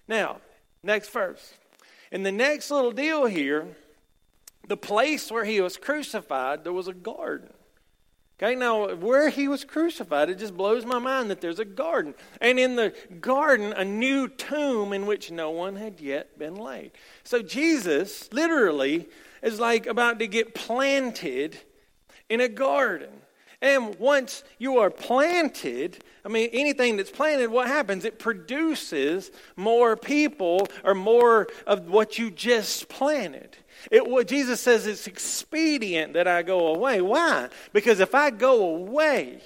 Now, 0.08 0.42
next 0.84 1.10
verse. 1.10 1.54
In 2.12 2.24
the 2.24 2.32
next 2.32 2.70
little 2.70 2.92
deal 2.92 3.26
here, 3.26 3.68
the 4.68 4.78
place 4.78 5.32
where 5.32 5.46
he 5.46 5.62
was 5.62 5.78
crucified, 5.78 6.64
there 6.64 6.74
was 6.74 6.88
a 6.88 6.94
garden. 6.94 7.50
Okay, 8.44 8.56
now 8.56 8.94
where 8.96 9.30
he 9.30 9.48
was 9.48 9.64
crucified, 9.64 10.30
it 10.30 10.38
just 10.38 10.58
blows 10.58 10.86
my 10.86 11.00
mind 11.00 11.30
that 11.30 11.40
there's 11.40 11.60
a 11.60 11.66
garden. 11.66 12.14
And 12.42 12.60
in 12.60 12.76
the 12.76 12.94
garden, 13.22 13.72
a 13.72 13.86
new 13.86 14.28
tomb 14.28 14.92
in 14.92 15.06
which 15.06 15.32
no 15.32 15.50
one 15.52 15.78
had 15.78 16.02
yet 16.02 16.38
been 16.38 16.56
laid. 16.56 16.92
So 17.24 17.42
Jesus 17.42 18.28
literally 18.34 19.08
is 19.42 19.62
like 19.62 19.86
about 19.86 20.20
to 20.20 20.28
get 20.28 20.54
planted 20.54 21.58
in 22.28 22.42
a 22.42 22.50
garden. 22.50 23.12
And 23.62 23.96
once 23.96 24.44
you 24.58 24.80
are 24.80 24.90
planted, 24.90 26.04
I 26.26 26.28
mean, 26.28 26.50
anything 26.52 26.98
that's 26.98 27.12
planted, 27.12 27.50
what 27.50 27.68
happens? 27.68 28.04
It 28.04 28.20
produces 28.20 29.32
more 29.56 29.96
people 29.96 30.68
or 30.84 30.94
more 30.94 31.48
of 31.66 31.90
what 31.90 32.20
you 32.20 32.30
just 32.30 32.90
planted. 32.90 33.56
It, 33.92 34.28
Jesus 34.28 34.62
says 34.62 34.88
it's 34.88 35.08
expedient 35.08 36.14
that 36.14 36.28
I 36.28 36.42
go 36.42 36.74
away. 36.74 37.02
Why? 37.02 37.50
Because 37.74 38.00
if 38.00 38.16
I 38.16 38.30
go 38.30 38.76
away, 38.76 39.42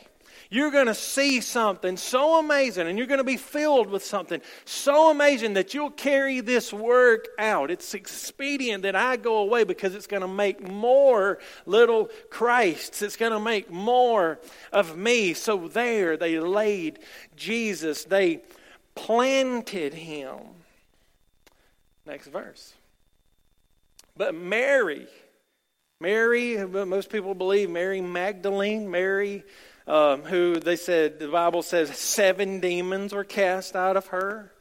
you're 0.49 0.71
going 0.71 0.87
to 0.87 0.95
see 0.95 1.41
something 1.41 1.97
so 1.97 2.39
amazing 2.39 2.87
and 2.87 2.97
you're 2.97 3.07
going 3.07 3.19
to 3.19 3.23
be 3.23 3.37
filled 3.37 3.89
with 3.89 4.03
something 4.03 4.41
so 4.65 5.11
amazing 5.11 5.53
that 5.53 5.73
you'll 5.73 5.91
carry 5.91 6.39
this 6.39 6.71
work 6.71 7.27
out. 7.37 7.69
It's 7.69 7.93
expedient 7.93 8.83
that 8.83 8.95
I 8.95 9.17
go 9.17 9.37
away 9.37 9.63
because 9.63 9.93
it's 9.93 10.07
going 10.07 10.21
to 10.21 10.27
make 10.27 10.65
more 10.67 11.39
little 11.65 12.09
Christs. 12.29 13.01
It's 13.01 13.17
going 13.17 13.33
to 13.33 13.39
make 13.39 13.69
more 13.69 14.39
of 14.71 14.97
me. 14.97 15.33
So 15.33 15.67
there 15.67 16.15
they 16.15 16.39
laid 16.39 16.99
Jesus, 17.35 18.05
they 18.05 18.41
planted 18.95 19.93
him. 19.93 20.39
Next 22.05 22.27
verse. 22.27 22.73
But 24.17 24.33
Mary, 24.33 25.07
Mary, 26.01 26.57
most 26.65 27.09
people 27.09 27.35
believe 27.35 27.69
Mary 27.69 28.01
Magdalene, 28.01 28.89
Mary, 28.89 29.43
um, 29.85 30.23
who 30.23 30.59
they 30.59 30.75
said, 30.75 31.19
the 31.19 31.27
Bible 31.27 31.61
says 31.61 31.95
seven 31.97 32.59
demons 32.59 33.13
were 33.13 33.23
cast 33.23 33.75
out 33.75 33.95
of 33.95 34.07
her. 34.07 34.51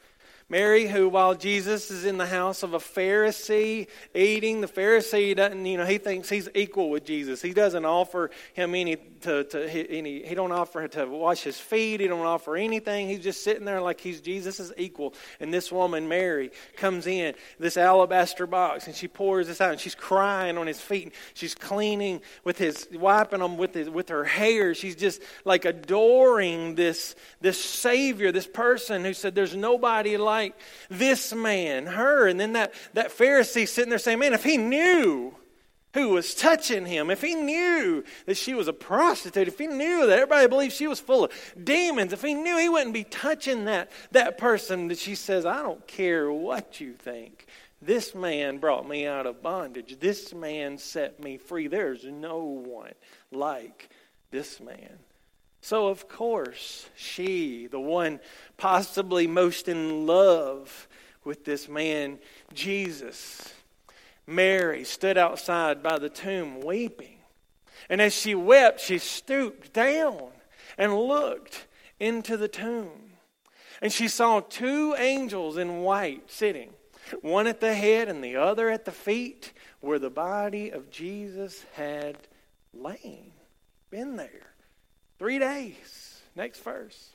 Mary, 0.49 0.87
who 0.87 1.09
while 1.09 1.35
Jesus 1.35 1.91
is 1.91 2.05
in 2.05 2.19
the 2.19 2.27
house 2.27 2.63
of 2.63 2.73
a 2.73 2.79
Pharisee 2.79 3.89
eating, 4.15 4.61
the 4.61 4.69
Pharisee 4.69 5.35
doesn't, 5.35 5.67
you 5.67 5.77
know, 5.77 5.85
he 5.85 5.99
thinks 5.99 6.29
he's 6.29 6.49
equal 6.55 6.89
with 6.89 7.05
Jesus. 7.05 7.43
He 7.43 7.53
doesn't 7.53 7.85
offer 7.85 8.31
him 8.55 8.77
any 8.77 8.95
to, 9.27 9.43
to 9.43 9.69
any, 9.91 10.23
he 10.23 10.35
don't 10.37 10.53
offer 10.53 10.87
to 10.87 11.07
wash 11.07 11.43
his 11.43 11.59
feet. 11.59 12.01
He 12.01 12.07
don't 12.07 12.25
offer 12.25 12.57
anything. 12.57 13.09
He's 13.09 13.25
just 13.25 13.43
sitting 13.43 13.65
there 13.65 13.81
like 13.81 14.01
he's 14.01 14.21
Jesus' 14.21 14.73
equal. 14.79 15.15
And 15.41 15.53
this 15.53 15.73
woman, 15.73 16.09
Mary, 16.09 16.53
comes 16.77 17.09
in, 17.09 17.35
this 17.59 17.77
alabaster 17.77 18.47
box, 18.47 18.87
and 18.87 18.95
she 18.95 19.09
pours 19.09 19.49
this 19.49 19.61
out, 19.61 19.73
and 19.73 19.81
she's 19.81 19.97
crying 19.97 20.57
on 20.57 20.69
his 20.69 20.81
feet. 20.81 21.13
She's 21.35 21.57
cleaning 21.57 22.21
with 22.45 22.57
his, 22.57 22.89
wiping 22.93 23.41
them 23.41 23.57
with 23.57 23.75
his, 23.75 23.91
with 23.91 24.09
her 24.11 24.25
hair. 24.25 24.75
She's 24.75 24.97
just 24.97 25.21
like 25.45 25.65
adoring 25.65 26.77
this, 26.77 27.17
this 27.41 27.63
Savior, 27.63 28.31
this 28.31 28.47
person 28.47 29.05
who 29.05 29.13
said, 29.13 29.35
there's 29.35 29.57
nobody 29.57 30.17
like 30.17 30.57
this 30.89 31.35
man, 31.35 31.87
her. 31.87 32.29
And 32.29 32.39
then 32.39 32.53
that, 32.53 32.75
that 32.95 33.11
Pharisee 33.11 33.67
sitting 33.67 33.91
there 33.91 33.99
saying, 33.99 34.21
Man, 34.21 34.35
if 34.35 34.45
he 34.45 34.57
knew 34.57 35.35
who 35.97 36.11
was 36.11 36.35
touching 36.35 36.85
him, 36.85 37.11
if 37.11 37.23
he 37.23 37.35
knew 37.35 38.05
that 38.27 38.37
she 38.37 38.53
was 38.53 38.69
a 38.69 38.73
prostitute, 38.73 39.49
if 39.49 39.59
he 39.59 39.67
knew 39.67 40.07
that 40.07 40.19
everybody 40.19 40.47
believed 40.47 40.75
she 40.75 40.87
was 40.87 41.01
full 41.01 41.25
of 41.25 41.33
demons, 41.65 42.13
if 42.13 42.21
he 42.21 42.35
knew 42.35 42.59
he 42.59 42.69
wouldn't 42.69 42.93
be 42.93 43.05
touching 43.05 43.65
that, 43.65 43.91
that 44.13 44.37
person 44.37 44.89
that 44.89 44.99
she 44.99 45.15
says, 45.15 45.47
I 45.47 45.63
don't 45.63 45.87
care 45.87 46.31
what 46.31 46.81
you 46.81 46.93
think. 46.93 47.47
This 47.81 48.15
man 48.15 48.59
brought 48.59 48.87
me 48.87 49.07
out 49.07 49.27
of 49.27 49.43
bondage. 49.43 49.99
This 49.99 50.35
man 50.35 50.77
set 50.77 51.23
me 51.23 51.39
free. 51.39 51.67
There's 51.67 52.05
no 52.05 52.41
one 52.41 52.93
like 53.33 53.89
this 54.31 54.61
man. 54.61 54.99
So, 55.63 55.89
of 55.89 56.09
course, 56.09 56.91
she, 56.95 57.69
the 57.69 57.81
one 57.81 58.21
possibly 58.59 59.27
most 59.27 59.67
in 59.67 60.07
love 60.07 60.89
with 61.25 61.47
this 61.47 61.69
man, 61.71 62.19
Jesus, 62.53 63.53
Mary, 64.27 64.85
stood 64.85 65.17
outside 65.17 65.83
by 65.83 65.99
the 65.99 66.09
tomb 66.09 66.61
weeping. 66.61 67.19
And 67.89 68.01
as 68.01 68.15
she 68.15 68.35
wept, 68.35 68.81
she 68.81 68.99
stooped 68.99 69.73
down 69.73 70.31
and 70.77 70.99
looked 70.99 71.67
into 72.01 72.37
the 72.37 72.49
tomb. 72.49 73.13
And 73.81 73.93
she 73.93 74.09
saw 74.09 74.41
two 74.41 74.95
angels 74.99 75.57
in 75.57 75.83
white 75.83 76.31
sitting, 76.31 76.71
one 77.21 77.47
at 77.47 77.61
the 77.61 77.75
head 77.75 78.09
and 78.09 78.25
the 78.25 78.37
other 78.37 78.69
at 78.71 78.85
the 78.85 78.93
feet, 78.93 79.53
where 79.81 79.99
the 79.99 80.11
body 80.11 80.71
of 80.71 80.91
Jesus 80.91 81.65
had 81.75 82.17
lain, 82.73 83.33
been 83.91 84.17
there. 84.17 84.55
Three 85.19 85.39
days. 85.39 86.21
Next 86.35 86.63
verse. 86.63 87.11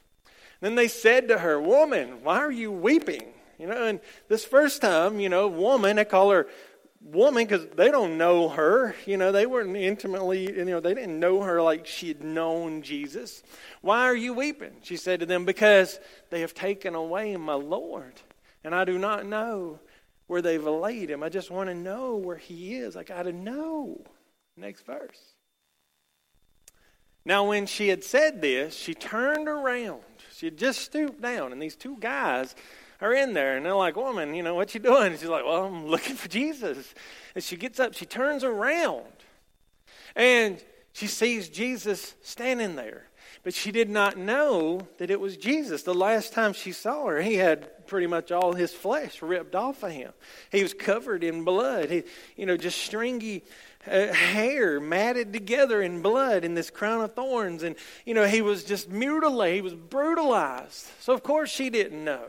Then 0.61 0.75
they 0.75 0.87
said 0.87 1.27
to 1.27 1.39
her, 1.39 1.59
Woman, 1.59 2.23
why 2.23 2.37
are 2.37 2.51
you 2.51 2.71
weeping? 2.71 3.33
You 3.57 3.67
know, 3.67 3.85
and 3.85 3.99
this 4.27 4.43
first 4.43 4.81
time, 4.81 5.19
you 5.19 5.29
know, 5.29 5.47
woman, 5.47 5.97
they 5.97 6.05
call 6.05 6.31
her 6.31 6.47
woman 7.03 7.45
because 7.45 7.67
they 7.75 7.91
don't 7.91 8.17
know 8.17 8.49
her. 8.49 8.95
You 9.05 9.17
know, 9.17 9.31
they 9.31 9.45
weren't 9.45 9.75
intimately, 9.75 10.51
you 10.55 10.65
know, 10.65 10.79
they 10.79 10.93
didn't 10.93 11.19
know 11.19 11.41
her 11.41 11.61
like 11.61 11.85
she 11.85 12.09
had 12.09 12.23
known 12.23 12.81
Jesus. 12.81 13.43
Why 13.81 14.03
are 14.03 14.15
you 14.15 14.33
weeping? 14.33 14.77
She 14.83 14.97
said 14.97 15.19
to 15.19 15.25
them, 15.25 15.45
Because 15.45 15.99
they 16.29 16.41
have 16.41 16.53
taken 16.53 16.95
away 16.95 17.35
my 17.37 17.53
Lord, 17.53 18.13
and 18.63 18.75
I 18.75 18.85
do 18.85 18.97
not 18.97 19.25
know 19.25 19.79
where 20.27 20.41
they've 20.41 20.63
laid 20.63 21.09
him. 21.09 21.23
I 21.23 21.29
just 21.29 21.51
want 21.51 21.69
to 21.69 21.75
know 21.75 22.15
where 22.15 22.37
he 22.37 22.75
is. 22.75 22.95
I 22.95 23.03
got 23.03 23.23
to 23.23 23.33
know. 23.33 24.01
Next 24.55 24.85
verse. 24.85 25.19
Now, 27.23 27.47
when 27.47 27.65
she 27.67 27.89
had 27.89 28.03
said 28.03 28.41
this, 28.41 28.75
she 28.75 28.93
turned 28.93 29.47
around. 29.47 30.01
She 30.33 30.47
had 30.47 30.57
just 30.57 30.79
stooped 30.79 31.21
down, 31.21 31.51
and 31.51 31.61
these 31.61 31.75
two 31.75 31.97
guys 31.97 32.55
are 33.01 33.13
in 33.13 33.33
there, 33.33 33.57
and 33.57 33.65
they're 33.65 33.75
like, 33.75 33.95
"Woman, 33.95 34.33
you 34.33 34.43
know 34.43 34.55
what 34.55 34.73
you 34.73 34.79
doing?" 34.79 35.07
And 35.11 35.19
she's 35.19 35.29
like, 35.29 35.45
"Well, 35.45 35.65
I'm 35.65 35.87
looking 35.87 36.15
for 36.15 36.29
Jesus." 36.29 36.93
And 37.35 37.43
she 37.43 37.57
gets 37.57 37.79
up, 37.79 37.93
she 37.93 38.05
turns 38.05 38.43
around, 38.43 39.05
and 40.15 40.63
she 40.93 41.07
sees 41.07 41.49
Jesus 41.49 42.15
standing 42.21 42.75
there. 42.75 43.07
But 43.43 43.55
she 43.55 43.71
did 43.71 43.89
not 43.89 44.17
know 44.17 44.87
that 44.99 45.09
it 45.09 45.19
was 45.19 45.35
Jesus. 45.35 45.81
The 45.81 45.95
last 45.95 46.31
time 46.31 46.53
she 46.53 46.71
saw 46.71 47.07
her, 47.07 47.21
he 47.21 47.35
had 47.35 47.87
pretty 47.87 48.05
much 48.05 48.31
all 48.31 48.53
his 48.53 48.71
flesh 48.71 49.21
ripped 49.21 49.55
off 49.55 49.81
of 49.81 49.91
him. 49.91 50.13
He 50.51 50.61
was 50.61 50.75
covered 50.75 51.23
in 51.23 51.43
blood. 51.43 51.89
He, 51.89 52.03
you 52.35 52.45
know, 52.45 52.55
just 52.55 52.77
stringy 52.77 53.43
uh, 53.87 54.13
hair 54.13 54.79
matted 54.79 55.33
together 55.33 55.81
in 55.81 56.03
blood 56.03 56.45
in 56.45 56.53
this 56.53 56.69
crown 56.69 57.01
of 57.01 57.15
thorns. 57.15 57.63
And, 57.63 57.75
you 58.05 58.13
know, 58.13 58.27
he 58.27 58.43
was 58.43 58.63
just 58.63 58.89
mutilated, 58.89 59.55
he 59.55 59.61
was 59.61 59.73
brutalized. 59.73 60.87
So, 60.99 61.13
of 61.13 61.23
course, 61.23 61.49
she 61.49 61.71
didn't 61.71 62.03
know. 62.03 62.25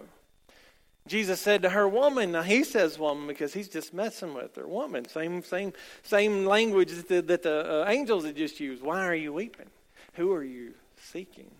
Jesus 1.06 1.40
said 1.40 1.62
to 1.62 1.70
her, 1.70 1.88
"Woman." 1.88 2.32
Now 2.32 2.42
he 2.42 2.62
says 2.62 2.98
"woman" 2.98 3.26
because 3.26 3.52
he's 3.52 3.68
just 3.68 3.92
messing 3.92 4.34
with 4.34 4.56
her. 4.56 4.66
Woman, 4.66 5.08
same 5.08 5.42
same 5.42 5.72
same 6.02 6.46
language 6.46 6.92
that 6.92 7.08
the, 7.08 7.22
that 7.22 7.42
the 7.42 7.82
uh, 7.82 7.88
angels 7.88 8.24
had 8.24 8.36
just 8.36 8.60
used. 8.60 8.82
Why 8.82 9.06
are 9.06 9.14
you 9.14 9.32
weeping? 9.32 9.70
Who 10.14 10.32
are 10.32 10.44
you 10.44 10.74
seeking? 10.96 11.50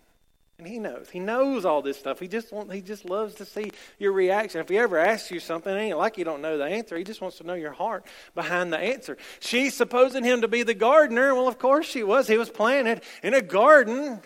And 0.58 0.70
he 0.70 0.78
knows. 0.78 1.08
He 1.10 1.18
knows 1.18 1.64
all 1.64 1.82
this 1.82 1.98
stuff. 1.98 2.20
He 2.20 2.28
just 2.28 2.52
want, 2.52 2.72
he 2.72 2.82
just 2.82 3.04
loves 3.04 3.34
to 3.36 3.44
see 3.44 3.72
your 3.98 4.12
reaction. 4.12 4.60
If 4.60 4.68
he 4.68 4.78
ever 4.78 4.96
asks 4.96 5.28
you 5.32 5.40
something, 5.40 5.74
it 5.74 5.76
ain't 5.76 5.98
like 5.98 6.18
you 6.18 6.24
don't 6.24 6.40
know 6.40 6.56
the 6.56 6.66
answer. 6.66 6.96
He 6.96 7.02
just 7.02 7.20
wants 7.20 7.38
to 7.38 7.44
know 7.44 7.54
your 7.54 7.72
heart 7.72 8.06
behind 8.36 8.72
the 8.72 8.78
answer. 8.78 9.16
She's 9.40 9.74
supposing 9.74 10.22
him 10.22 10.42
to 10.42 10.48
be 10.48 10.62
the 10.62 10.74
gardener. 10.74 11.34
Well, 11.34 11.48
of 11.48 11.58
course 11.58 11.86
she 11.86 12.04
was. 12.04 12.28
He 12.28 12.38
was 12.38 12.48
planted 12.48 13.02
in 13.24 13.34
a 13.34 13.42
garden. 13.42 14.20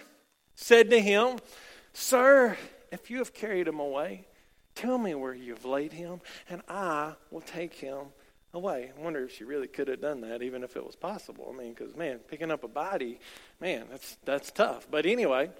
Said 0.56 0.90
to 0.90 1.00
him, 1.00 1.38
Sir, 1.94 2.58
if 2.92 3.10
you 3.10 3.18
have 3.18 3.32
carried 3.32 3.68
him 3.68 3.78
away, 3.78 4.26
tell 4.76 4.98
me 4.98 5.14
where 5.14 5.34
you 5.34 5.54
have 5.54 5.64
laid 5.64 5.92
him, 5.92 6.20
and 6.48 6.62
I 6.68 7.14
will 7.32 7.40
take 7.40 7.74
him 7.74 8.06
away. 8.54 8.92
I 8.96 9.02
wonder 9.02 9.24
if 9.24 9.36
she 9.36 9.42
really 9.42 9.66
could 9.66 9.88
have 9.88 10.00
done 10.00 10.20
that, 10.20 10.42
even 10.42 10.62
if 10.62 10.76
it 10.76 10.86
was 10.86 10.94
possible. 10.94 11.52
I 11.52 11.58
mean, 11.58 11.74
because, 11.74 11.96
man, 11.96 12.20
picking 12.20 12.52
up 12.52 12.62
a 12.62 12.68
body, 12.68 13.18
man, 13.60 13.86
that's, 13.90 14.16
that's 14.24 14.50
tough. 14.52 14.86
But 14.90 15.04
anyway, 15.04 15.50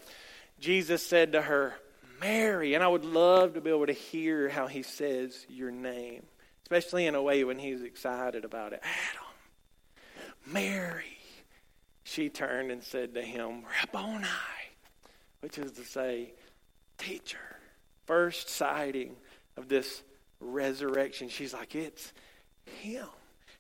Jesus 0.60 1.04
said 1.04 1.32
to 1.32 1.42
her, 1.42 1.74
Mary. 2.20 2.74
And 2.74 2.82
I 2.82 2.88
would 2.88 3.04
love 3.04 3.54
to 3.54 3.60
be 3.60 3.70
able 3.70 3.86
to 3.86 3.92
hear 3.92 4.48
how 4.48 4.66
he 4.66 4.82
says 4.82 5.46
your 5.48 5.70
name, 5.70 6.22
especially 6.62 7.06
in 7.06 7.14
a 7.14 7.22
way 7.22 7.44
when 7.44 7.58
he's 7.58 7.82
excited 7.82 8.44
about 8.44 8.72
it. 8.72 8.80
Adam, 8.82 10.52
Mary. 10.52 11.18
She 12.04 12.28
turned 12.28 12.70
and 12.70 12.82
said 12.82 13.14
to 13.14 13.22
him, 13.22 13.64
Rabboni, 13.82 14.26
which 15.40 15.58
is 15.58 15.72
to 15.72 15.84
say, 15.84 16.34
teacher. 16.98 17.55
First 18.06 18.48
sighting 18.48 19.16
of 19.56 19.68
this 19.68 20.02
resurrection. 20.40 21.28
She's 21.28 21.52
like, 21.52 21.74
it's 21.74 22.12
him. 22.80 23.06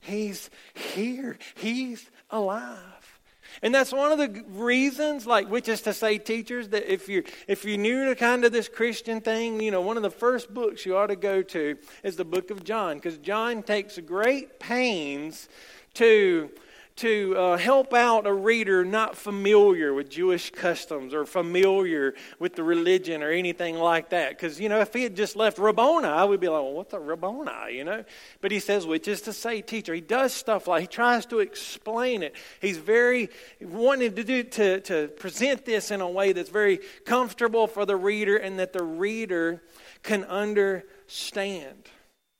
He's 0.00 0.50
here. 0.74 1.38
He's 1.56 2.08
alive. 2.30 3.20
And 3.62 3.74
that's 3.74 3.92
one 3.92 4.12
of 4.12 4.18
the 4.18 4.44
reasons, 4.48 5.26
like, 5.26 5.48
which 5.48 5.68
is 5.68 5.80
to 5.82 5.92
say, 5.92 6.18
teachers, 6.18 6.68
that 6.70 6.92
if 6.92 7.08
you're 7.08 7.22
if 7.48 7.64
you're 7.64 7.78
new 7.78 8.06
to 8.06 8.14
kind 8.14 8.44
of 8.44 8.52
this 8.52 8.68
Christian 8.68 9.20
thing, 9.20 9.60
you 9.60 9.70
know, 9.70 9.80
one 9.80 9.96
of 9.96 10.02
the 10.02 10.10
first 10.10 10.52
books 10.52 10.84
you 10.84 10.96
ought 10.96 11.06
to 11.06 11.16
go 11.16 11.42
to 11.42 11.78
is 12.02 12.16
the 12.16 12.24
book 12.24 12.50
of 12.50 12.64
John, 12.64 12.96
because 12.96 13.18
John 13.18 13.62
takes 13.62 13.98
great 13.98 14.58
pains 14.60 15.48
to 15.94 16.50
to 16.96 17.36
uh, 17.36 17.56
help 17.58 17.92
out 17.92 18.26
a 18.26 18.32
reader 18.32 18.82
not 18.82 19.16
familiar 19.16 19.92
with 19.92 20.08
Jewish 20.08 20.50
customs 20.50 21.12
or 21.12 21.26
familiar 21.26 22.14
with 22.38 22.54
the 22.54 22.62
religion 22.62 23.22
or 23.22 23.30
anything 23.30 23.76
like 23.76 24.10
that. 24.10 24.30
Because, 24.30 24.58
you 24.58 24.70
know, 24.70 24.80
if 24.80 24.94
he 24.94 25.02
had 25.02 25.14
just 25.14 25.36
left 25.36 25.58
Rabboni, 25.58 26.06
I 26.06 26.24
would 26.24 26.40
be 26.40 26.48
like, 26.48 26.62
well, 26.62 26.72
what's 26.72 26.94
a 26.94 26.98
Rabboni, 26.98 27.76
you 27.76 27.84
know? 27.84 28.02
But 28.40 28.50
he 28.50 28.60
says, 28.60 28.86
which 28.86 29.08
is 29.08 29.20
to 29.22 29.34
say, 29.34 29.60
teacher. 29.60 29.92
He 29.92 30.00
does 30.00 30.32
stuff 30.32 30.66
like, 30.66 30.80
he 30.80 30.86
tries 30.86 31.26
to 31.26 31.40
explain 31.40 32.22
it. 32.22 32.34
He's 32.60 32.78
very 32.78 33.28
wanting 33.60 34.14
to 34.14 34.24
do, 34.24 34.42
to, 34.42 34.80
to 34.80 35.08
present 35.08 35.66
this 35.66 35.90
in 35.90 36.00
a 36.00 36.08
way 36.08 36.32
that's 36.32 36.50
very 36.50 36.80
comfortable 37.04 37.66
for 37.66 37.84
the 37.84 37.96
reader 37.96 38.38
and 38.38 38.58
that 38.58 38.72
the 38.72 38.82
reader 38.82 39.62
can 40.02 40.24
understand. 40.24 41.90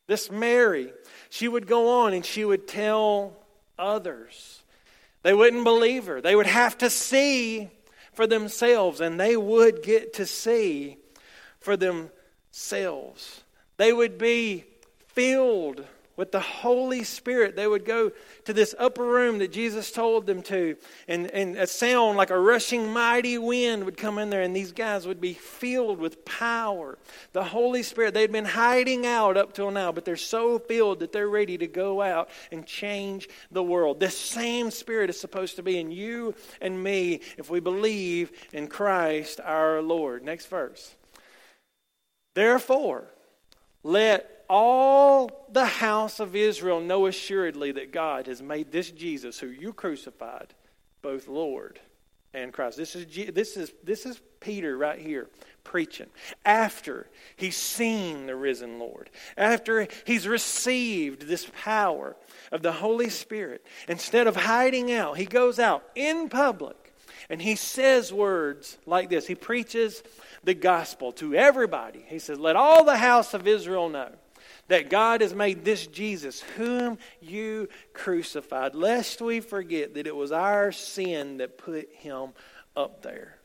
This 0.08 0.30
Mary, 0.30 0.92
she 1.28 1.46
would 1.46 1.66
go 1.66 2.00
on 2.04 2.14
and 2.14 2.24
she 2.24 2.44
would 2.44 2.66
tell 2.66 3.36
others. 3.78 4.62
They 5.22 5.34
wouldn't 5.34 5.64
believe 5.64 6.06
her. 6.06 6.20
They 6.20 6.36
would 6.36 6.46
have 6.46 6.78
to 6.78 6.90
see 6.90 7.70
for 8.12 8.26
themselves, 8.26 9.00
and 9.00 9.18
they 9.18 9.36
would 9.36 9.82
get 9.82 10.12
to 10.14 10.26
see 10.26 10.98
for 11.60 11.76
themselves. 11.76 13.42
They 13.76 13.92
would 13.92 14.18
be 14.18 14.64
filled 15.08 15.84
with 16.16 16.32
the 16.32 16.40
Holy 16.40 17.04
Spirit. 17.04 17.56
They 17.56 17.66
would 17.66 17.84
go 17.84 18.10
to 18.44 18.52
this 18.52 18.74
upper 18.78 19.04
room 19.04 19.38
that 19.38 19.52
Jesus 19.52 19.90
told 19.90 20.26
them 20.26 20.42
to, 20.44 20.76
and, 21.06 21.30
and 21.30 21.56
a 21.56 21.66
sound 21.66 22.16
like 22.16 22.30
a 22.30 22.38
rushing 22.38 22.92
mighty 22.92 23.38
wind 23.38 23.84
would 23.84 23.96
come 23.96 24.18
in 24.18 24.30
there, 24.30 24.42
and 24.42 24.56
these 24.56 24.72
guys 24.72 25.06
would 25.06 25.20
be 25.20 25.34
filled 25.34 25.98
with 25.98 26.24
power. 26.24 26.98
The 27.32 27.44
Holy 27.44 27.82
Spirit, 27.82 28.14
they'd 28.14 28.32
been 28.32 28.44
hiding 28.44 29.06
out 29.06 29.36
up 29.36 29.52
till 29.52 29.70
now, 29.70 29.92
but 29.92 30.04
they're 30.04 30.16
so 30.16 30.58
filled 30.58 31.00
that 31.00 31.12
they're 31.12 31.28
ready 31.28 31.58
to 31.58 31.66
go 31.66 32.00
out 32.00 32.30
and 32.50 32.66
change 32.66 33.28
the 33.50 33.62
world. 33.62 34.00
This 34.00 34.18
same 34.18 34.70
Spirit 34.70 35.10
is 35.10 35.20
supposed 35.20 35.56
to 35.56 35.62
be 35.62 35.78
in 35.78 35.90
you 35.90 36.34
and 36.60 36.82
me 36.82 37.20
if 37.36 37.50
we 37.50 37.60
believe 37.60 38.32
in 38.52 38.68
Christ 38.68 39.40
our 39.44 39.82
Lord. 39.82 40.24
Next 40.24 40.46
verse. 40.46 40.94
Therefore, 42.34 43.04
let 43.82 44.35
all 44.48 45.46
the 45.50 45.66
house 45.66 46.20
of 46.20 46.36
Israel 46.36 46.80
know 46.80 47.06
assuredly 47.06 47.72
that 47.72 47.92
God 47.92 48.26
has 48.26 48.42
made 48.42 48.72
this 48.72 48.90
Jesus, 48.90 49.38
who 49.38 49.48
you 49.48 49.72
crucified, 49.72 50.54
both 51.02 51.28
Lord 51.28 51.80
and 52.34 52.52
Christ. 52.52 52.76
This 52.76 52.94
is, 52.94 53.06
this 53.32 53.56
is, 53.56 53.72
this 53.82 54.06
is 54.06 54.20
Peter 54.40 54.76
right 54.76 54.98
here 54.98 55.28
preaching. 55.64 56.06
After 56.44 57.08
he's 57.36 57.56
seen 57.56 58.26
the 58.26 58.36
risen 58.36 58.78
Lord, 58.78 59.10
after 59.36 59.88
he's 60.04 60.28
received 60.28 61.22
this 61.22 61.50
power 61.62 62.16
of 62.52 62.62
the 62.62 62.72
Holy 62.72 63.08
Spirit, 63.08 63.64
instead 63.88 64.26
of 64.26 64.36
hiding 64.36 64.92
out, 64.92 65.16
he 65.16 65.26
goes 65.26 65.58
out 65.58 65.84
in 65.94 66.28
public 66.28 66.94
and 67.28 67.42
he 67.42 67.56
says 67.56 68.12
words 68.12 68.78
like 68.86 69.10
this. 69.10 69.26
He 69.26 69.34
preaches 69.34 70.02
the 70.44 70.54
gospel 70.54 71.12
to 71.12 71.34
everybody. 71.34 72.04
He 72.06 72.18
says, 72.18 72.38
Let 72.38 72.54
all 72.54 72.84
the 72.84 72.98
house 72.98 73.34
of 73.34 73.48
Israel 73.48 73.88
know 73.88 74.12
that 74.68 74.90
God 74.90 75.20
has 75.20 75.34
made 75.34 75.64
this 75.64 75.86
Jesus, 75.86 76.40
whom 76.40 76.98
you 77.20 77.68
crucified, 77.92 78.74
lest 78.74 79.20
we 79.20 79.40
forget 79.40 79.94
that 79.94 80.06
it 80.06 80.16
was 80.16 80.32
our 80.32 80.72
sin 80.72 81.38
that 81.38 81.58
put 81.58 81.88
him 81.92 82.30
up 82.76 83.02
there. 83.02 83.38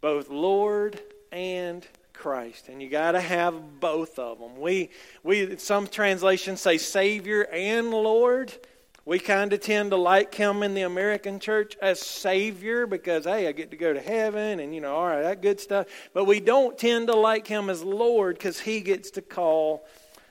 Both 0.00 0.28
Lord 0.28 1.00
and 1.32 1.86
Christ. 2.12 2.68
And 2.68 2.82
you 2.82 2.88
got 2.88 3.12
to 3.12 3.20
have 3.20 3.80
both 3.80 4.18
of 4.18 4.38
them. 4.38 4.60
We, 4.60 4.90
we, 5.22 5.56
some 5.56 5.86
translations 5.86 6.60
say 6.60 6.78
Savior 6.78 7.42
and 7.52 7.90
Lord. 7.90 8.52
We 9.08 9.18
kind 9.18 9.54
of 9.54 9.60
tend 9.60 9.92
to 9.92 9.96
like 9.96 10.34
him 10.34 10.62
in 10.62 10.74
the 10.74 10.82
American 10.82 11.40
church 11.40 11.78
as 11.80 11.98
Savior 11.98 12.86
because, 12.86 13.24
hey, 13.24 13.48
I 13.48 13.52
get 13.52 13.70
to 13.70 13.76
go 13.78 13.94
to 13.94 14.02
heaven 14.02 14.60
and, 14.60 14.74
you 14.74 14.82
know, 14.82 14.94
all 14.94 15.06
right, 15.06 15.22
that 15.22 15.40
good 15.40 15.60
stuff. 15.60 15.86
But 16.12 16.26
we 16.26 16.40
don't 16.40 16.76
tend 16.76 17.06
to 17.06 17.14
like 17.14 17.46
him 17.46 17.70
as 17.70 17.82
Lord 17.82 18.36
because 18.36 18.60
he 18.60 18.82
gets 18.82 19.12
to 19.12 19.22
call 19.22 19.86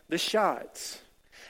the 0.09 0.19
shots. 0.19 0.99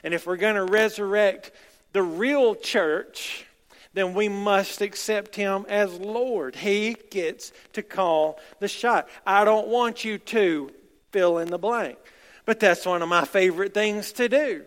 And 0.02 0.14
if 0.14 0.26
we're 0.26 0.38
going 0.38 0.54
to 0.54 0.64
resurrect 0.64 1.52
the 1.92 2.02
real 2.02 2.54
church, 2.54 3.44
then 3.92 4.14
we 4.14 4.30
must 4.30 4.80
accept 4.80 5.36
him 5.36 5.66
as 5.68 5.92
Lord. 5.98 6.56
He 6.56 6.96
gets 7.10 7.52
to 7.74 7.82
call 7.82 8.40
the 8.58 8.68
shot. 8.68 9.06
I 9.26 9.44
don't 9.44 9.68
want 9.68 10.02
you 10.02 10.16
to 10.16 10.70
fill 11.10 11.36
in 11.36 11.48
the 11.48 11.58
blank, 11.58 11.98
but 12.46 12.58
that's 12.58 12.86
one 12.86 13.02
of 13.02 13.10
my 13.10 13.26
favorite 13.26 13.74
things 13.74 14.12
to 14.12 14.30
do. 14.30 14.64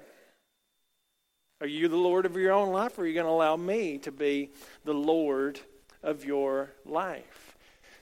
Are 1.62 1.68
you 1.68 1.88
the 1.88 1.96
Lord 1.96 2.26
of 2.26 2.36
your 2.36 2.54
own 2.54 2.72
life, 2.74 2.98
or 2.98 3.04
are 3.04 3.08
you 3.08 3.14
going 3.14 3.28
to 3.28 3.32
allow 3.32 3.56
me 3.56 4.00
to 4.00 4.12
be 4.12 4.50
the 4.84 4.96
Lord 4.96 5.60
of 6.02 6.26
your 6.26 6.74
life? 6.86 7.56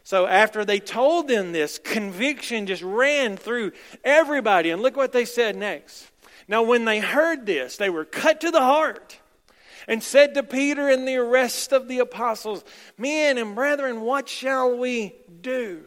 So, 0.06 0.26
after 0.26 0.64
they 0.64 0.80
told 0.80 1.28
them 1.28 1.52
this, 1.52 1.78
conviction 1.78 2.68
just 2.68 2.82
ran 2.82 3.36
through 3.36 3.74
everybody. 4.04 4.70
And 4.70 4.82
look 4.82 4.96
what 4.96 5.12
they 5.12 5.26
said 5.26 5.58
next. 5.58 6.10
Now, 6.48 6.64
when 6.64 6.86
they 6.86 7.00
heard 7.00 7.46
this, 7.46 7.76
they 7.76 7.90
were 7.90 8.06
cut 8.06 8.40
to 8.42 8.50
the 8.50 8.62
heart 8.62 9.20
and 9.90 10.02
said 10.02 10.36
to 10.36 10.44
Peter 10.44 10.88
and 10.88 11.06
the 11.06 11.18
rest 11.18 11.74
of 11.74 11.90
the 11.90 12.00
apostles, 12.00 12.64
Men 12.98 13.38
and 13.38 13.56
brethren, 13.56 14.02
what 14.02 14.30
shall 14.30 14.78
we 14.78 15.16
do? 15.42 15.84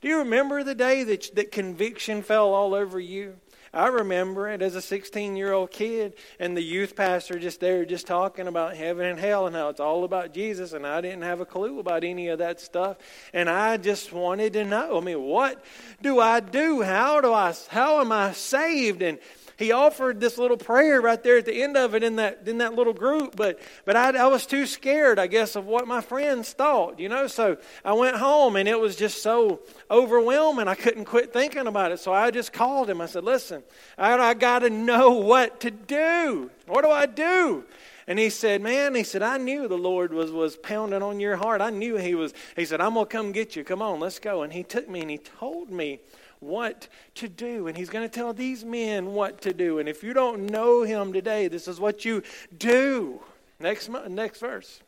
Do 0.00 0.08
you 0.08 0.18
remember 0.18 0.62
the 0.62 0.74
day 0.76 1.02
that, 1.02 1.34
that 1.34 1.50
conviction 1.50 2.22
fell 2.22 2.54
all 2.54 2.72
over 2.72 3.00
you? 3.00 3.36
I 3.76 3.88
remember 3.88 4.48
it 4.48 4.62
as 4.62 4.74
a 4.74 4.80
16 4.80 5.36
year 5.36 5.52
old 5.52 5.70
kid, 5.70 6.14
and 6.40 6.56
the 6.56 6.62
youth 6.62 6.96
pastor 6.96 7.38
just 7.38 7.60
there, 7.60 7.84
just 7.84 8.06
talking 8.06 8.46
about 8.46 8.74
heaven 8.74 9.04
and 9.04 9.20
hell 9.20 9.46
and 9.46 9.54
how 9.54 9.68
it's 9.68 9.80
all 9.80 10.04
about 10.04 10.32
Jesus, 10.32 10.72
and 10.72 10.86
I 10.86 11.02
didn't 11.02 11.22
have 11.22 11.42
a 11.42 11.44
clue 11.44 11.78
about 11.78 12.02
any 12.02 12.28
of 12.28 12.38
that 12.38 12.58
stuff, 12.58 12.96
and 13.34 13.50
I 13.50 13.76
just 13.76 14.14
wanted 14.14 14.54
to 14.54 14.64
know. 14.64 14.96
I 14.96 15.00
mean, 15.00 15.20
what 15.20 15.62
do 16.00 16.20
I 16.20 16.40
do? 16.40 16.80
How 16.80 17.20
do 17.20 17.34
I? 17.34 17.54
How 17.68 18.00
am 18.00 18.12
I 18.12 18.32
saved? 18.32 19.02
And 19.02 19.18
he 19.56 19.72
offered 19.72 20.20
this 20.20 20.36
little 20.36 20.56
prayer 20.56 21.00
right 21.00 21.22
there 21.22 21.38
at 21.38 21.46
the 21.46 21.62
end 21.62 21.76
of 21.76 21.94
it 21.94 22.02
in 22.02 22.16
that 22.16 22.46
in 22.46 22.58
that 22.58 22.74
little 22.74 22.92
group, 22.92 23.36
but 23.36 23.58
but 23.84 23.96
I, 23.96 24.16
I 24.16 24.26
was 24.26 24.44
too 24.44 24.66
scared, 24.66 25.18
I 25.18 25.26
guess, 25.26 25.56
of 25.56 25.66
what 25.66 25.88
my 25.88 26.00
friends 26.00 26.52
thought, 26.52 27.00
you 27.00 27.08
know. 27.08 27.26
So 27.26 27.56
I 27.84 27.94
went 27.94 28.16
home, 28.16 28.56
and 28.56 28.68
it 28.68 28.78
was 28.78 28.96
just 28.96 29.22
so 29.22 29.60
overwhelming. 29.90 30.68
I 30.68 30.74
couldn't 30.74 31.06
quit 31.06 31.32
thinking 31.32 31.66
about 31.66 31.92
it. 31.92 32.00
So 32.00 32.12
I 32.12 32.30
just 32.30 32.52
called 32.52 32.90
him. 32.90 33.00
I 33.00 33.06
said, 33.06 33.24
"Listen, 33.24 33.62
I, 33.96 34.12
I 34.18 34.34
got 34.34 34.60
to 34.60 34.70
know 34.70 35.10
what 35.12 35.60
to 35.60 35.70
do. 35.70 36.50
What 36.66 36.82
do 36.82 36.90
I 36.90 37.06
do?" 37.06 37.64
And 38.08 38.18
he 38.20 38.30
said, 38.30 38.62
Man, 38.62 38.94
he 38.94 39.02
said, 39.02 39.22
I 39.22 39.36
knew 39.36 39.66
the 39.66 39.76
Lord 39.76 40.12
was, 40.12 40.30
was 40.30 40.56
pounding 40.56 41.02
on 41.02 41.18
your 41.18 41.36
heart. 41.36 41.60
I 41.60 41.70
knew 41.70 41.96
he 41.96 42.14
was, 42.14 42.34
he 42.54 42.64
said, 42.64 42.80
I'm 42.80 42.94
going 42.94 43.06
to 43.06 43.10
come 43.10 43.32
get 43.32 43.56
you. 43.56 43.64
Come 43.64 43.82
on, 43.82 43.98
let's 43.98 44.20
go. 44.20 44.42
And 44.42 44.52
he 44.52 44.62
took 44.62 44.88
me 44.88 45.00
and 45.00 45.10
he 45.10 45.18
told 45.18 45.70
me 45.70 45.98
what 46.40 46.88
to 47.16 47.28
do. 47.28 47.66
And 47.66 47.76
he's 47.76 47.90
going 47.90 48.08
to 48.08 48.14
tell 48.14 48.32
these 48.32 48.64
men 48.64 49.14
what 49.14 49.42
to 49.42 49.52
do. 49.52 49.78
And 49.78 49.88
if 49.88 50.02
you 50.02 50.12
don't 50.12 50.46
know 50.46 50.82
him 50.82 51.12
today, 51.12 51.48
this 51.48 51.68
is 51.68 51.80
what 51.80 52.04
you 52.04 52.22
do. 52.56 53.20
Next, 53.58 53.88
next 53.88 54.40
verse. 54.40 54.80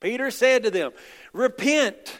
Peter 0.00 0.30
said 0.30 0.62
to 0.64 0.70
them, 0.70 0.92
Repent 1.32 2.18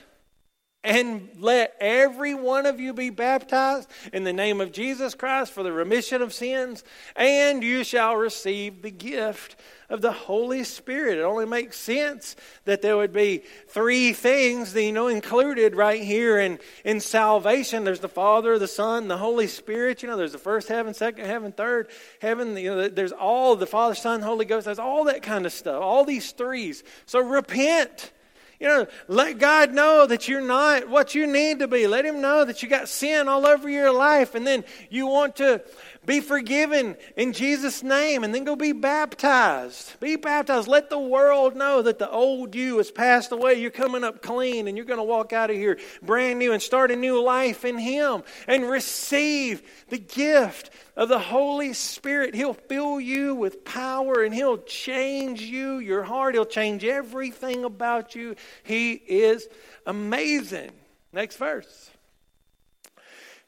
and 0.84 1.28
let 1.38 1.74
every 1.80 2.34
one 2.34 2.64
of 2.64 2.78
you 2.78 2.92
be 2.92 3.10
baptized 3.10 3.88
in 4.12 4.22
the 4.22 4.32
name 4.32 4.60
of 4.60 4.70
Jesus 4.70 5.14
Christ 5.14 5.52
for 5.52 5.62
the 5.62 5.72
remission 5.72 6.22
of 6.22 6.32
sins, 6.32 6.84
and 7.16 7.62
you 7.62 7.82
shall 7.82 8.16
receive 8.16 8.82
the 8.82 8.90
gift 8.90 9.56
of 9.88 10.00
the 10.00 10.12
Holy 10.12 10.64
Spirit. 10.64 11.18
It 11.18 11.22
only 11.22 11.46
makes 11.46 11.76
sense 11.76 12.36
that 12.64 12.82
there 12.82 12.96
would 12.96 13.12
be 13.12 13.42
three 13.68 14.12
things, 14.12 14.72
that 14.72 14.82
you 14.82 14.92
know, 14.92 15.08
included 15.08 15.74
right 15.74 16.02
here 16.02 16.38
in, 16.38 16.58
in 16.84 17.00
salvation. 17.00 17.84
There's 17.84 18.00
the 18.00 18.08
Father, 18.08 18.58
the 18.58 18.68
Son, 18.68 19.08
the 19.08 19.18
Holy 19.18 19.46
Spirit. 19.46 20.02
You 20.02 20.08
know, 20.08 20.16
there's 20.16 20.32
the 20.32 20.38
first 20.38 20.68
heaven, 20.68 20.94
second 20.94 21.26
heaven, 21.26 21.52
third 21.52 21.88
heaven. 22.20 22.56
You 22.56 22.74
know, 22.74 22.88
there's 22.88 23.12
all 23.12 23.56
the 23.56 23.66
Father, 23.66 23.94
Son, 23.94 24.22
Holy 24.22 24.44
Ghost. 24.44 24.66
There's 24.66 24.78
all 24.78 25.04
that 25.04 25.22
kind 25.22 25.46
of 25.46 25.52
stuff. 25.52 25.82
All 25.82 26.04
these 26.04 26.32
threes. 26.32 26.82
So 27.06 27.20
repent 27.20 28.12
you 28.58 28.66
know, 28.66 28.86
let 29.08 29.38
God 29.38 29.72
know 29.72 30.06
that 30.06 30.28
you're 30.28 30.40
not 30.40 30.88
what 30.88 31.14
you 31.14 31.26
need 31.26 31.58
to 31.58 31.68
be. 31.68 31.86
Let 31.86 32.04
Him 32.04 32.20
know 32.20 32.44
that 32.44 32.62
you 32.62 32.68
got 32.68 32.88
sin 32.88 33.28
all 33.28 33.46
over 33.46 33.68
your 33.68 33.92
life, 33.92 34.34
and 34.34 34.46
then 34.46 34.64
you 34.90 35.06
want 35.06 35.36
to 35.36 35.60
be 36.06 36.20
forgiven 36.20 36.96
in 37.16 37.32
Jesus' 37.32 37.82
name, 37.82 38.24
and 38.24 38.34
then 38.34 38.44
go 38.44 38.56
be 38.56 38.72
baptized. 38.72 39.98
Be 40.00 40.16
baptized. 40.16 40.68
Let 40.68 40.88
the 40.88 40.98
world 40.98 41.56
know 41.56 41.82
that 41.82 41.98
the 41.98 42.08
old 42.08 42.54
you 42.54 42.78
has 42.78 42.90
passed 42.90 43.32
away. 43.32 43.54
You're 43.54 43.70
coming 43.70 44.04
up 44.04 44.22
clean, 44.22 44.68
and 44.68 44.76
you're 44.76 44.86
going 44.86 45.00
to 45.00 45.04
walk 45.04 45.32
out 45.32 45.50
of 45.50 45.56
here 45.56 45.78
brand 46.02 46.38
new 46.38 46.52
and 46.52 46.62
start 46.62 46.90
a 46.90 46.96
new 46.96 47.20
life 47.22 47.64
in 47.64 47.76
Him 47.76 48.22
and 48.46 48.70
receive 48.70 49.62
the 49.88 49.98
gift 49.98 50.70
of 50.96 51.08
the 51.08 51.18
Holy 51.18 51.72
Spirit. 51.72 52.34
He'll 52.34 52.54
fill 52.54 53.00
you 53.00 53.34
with 53.34 53.64
power 53.64 54.22
and 54.22 54.34
He'll 54.34 54.58
change 54.58 55.42
you, 55.42 55.78
your 55.78 56.04
heart. 56.04 56.34
He'll 56.34 56.46
change 56.46 56.84
everything 56.84 57.64
about 57.64 58.14
you. 58.14 58.36
He 58.62 58.92
is 58.92 59.48
amazing. 59.86 60.70
Next 61.12 61.36
verse. 61.36 61.90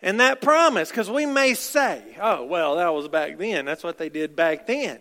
And 0.01 0.21
that 0.21 0.41
promise, 0.41 0.91
because 0.91 1.11
we 1.11 1.27
may 1.27 1.55
say, 1.55 2.03
oh, 2.21 2.45
well, 2.45 2.77
that 2.77 2.95
was 2.95 3.09
back 3.09 3.37
then. 3.37 3.65
That's 3.65 3.83
what 3.83 3.99
they 3.99 4.09
did 4.09 4.37
back 4.37 4.67
then. 4.67 5.01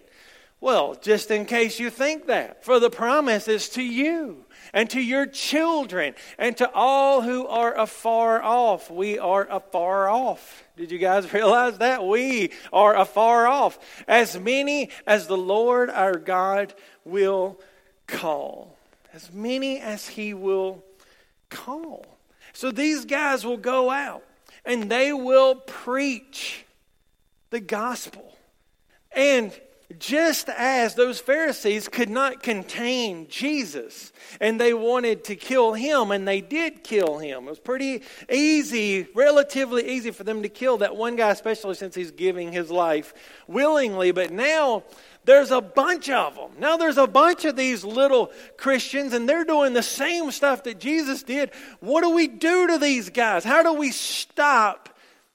Well, 0.59 0.95
just 0.95 1.29
in 1.29 1.45
case 1.45 1.79
you 1.79 1.91
think 1.91 2.25
that, 2.27 2.65
for 2.65 2.79
the 2.79 2.89
promise 2.89 3.47
is 3.47 3.69
to 3.69 3.83
you 3.83 4.45
and 4.73 4.89
to 4.89 4.99
your 4.99 5.27
children 5.27 6.15
and 6.39 6.57
to 6.57 6.71
all 6.73 7.21
who 7.21 7.45
are 7.45 7.77
afar 7.77 8.41
off. 8.41 8.89
We 8.89 9.19
are 9.19 9.47
afar 9.49 10.09
off. 10.09 10.63
Did 10.75 10.91
you 10.91 10.97
guys 10.97 11.31
realize 11.33 11.77
that? 11.77 12.03
We 12.03 12.51
are 12.73 12.95
afar 12.95 13.45
off. 13.45 13.77
As 14.07 14.39
many 14.39 14.89
as 15.05 15.27
the 15.27 15.37
Lord 15.37 15.91
our 15.91 16.17
God 16.17 16.73
will 17.05 17.61
call. 18.07 18.75
As 19.13 19.31
many 19.31 19.79
as 19.79 20.07
He 20.07 20.33
will 20.33 20.83
call. 21.51 22.03
So 22.53 22.71
these 22.71 23.05
guys 23.05 23.45
will 23.45 23.57
go 23.57 23.91
out 23.91 24.23
and 24.67 24.91
they 24.91 25.13
will 25.13 25.55
preach 25.55 26.65
the 27.49 27.61
gospel. 27.61 28.37
And 29.13 29.57
just 29.97 30.49
as 30.49 30.95
those 30.95 31.21
Pharisees 31.21 31.87
could 31.87 32.09
not 32.09 32.43
contain 32.43 33.29
Jesus 33.29 34.11
and 34.41 34.59
they 34.59 34.73
wanted 34.73 35.23
to 35.23 35.37
kill 35.37 35.73
him, 35.73 36.11
and 36.11 36.27
they 36.27 36.41
did 36.41 36.83
kill 36.83 37.17
him. 37.17 37.47
It 37.47 37.49
was 37.51 37.59
pretty 37.59 38.03
easy, 38.29 39.07
relatively 39.15 39.89
easy 39.89 40.11
for 40.11 40.25
them 40.25 40.43
to 40.43 40.49
kill 40.49 40.79
that 40.79 40.97
one 40.97 41.15
guy, 41.15 41.29
especially 41.31 41.75
since 41.75 41.95
he's 41.95 42.11
giving 42.11 42.51
his 42.51 42.69
life 42.69 43.13
willingly. 43.47 44.11
But 44.11 44.31
now 44.31 44.83
there's 45.27 45.51
a 45.51 45.59
bunch 45.59 46.09
of 46.09 46.35
them. 46.35 46.51
Now 46.57 46.77
there's 46.77 46.97
a 46.97 47.05
bunch 47.05 47.43
of 47.43 47.57
these 47.57 47.83
little 47.83 48.31
Christians, 48.55 49.11
and 49.11 49.27
they're 49.27 49.43
doing 49.43 49.73
the 49.73 49.83
same 49.83 50.31
stuff 50.31 50.63
that 50.63 50.79
Jesus 50.79 51.21
did. 51.21 51.51
What 51.81 52.01
do 52.01 52.11
we 52.11 52.27
do 52.27 52.67
to 52.67 52.77
these 52.77 53.09
guys? 53.09 53.43
How 53.43 53.61
do 53.61 53.73
we 53.73 53.91
stop 53.91 54.87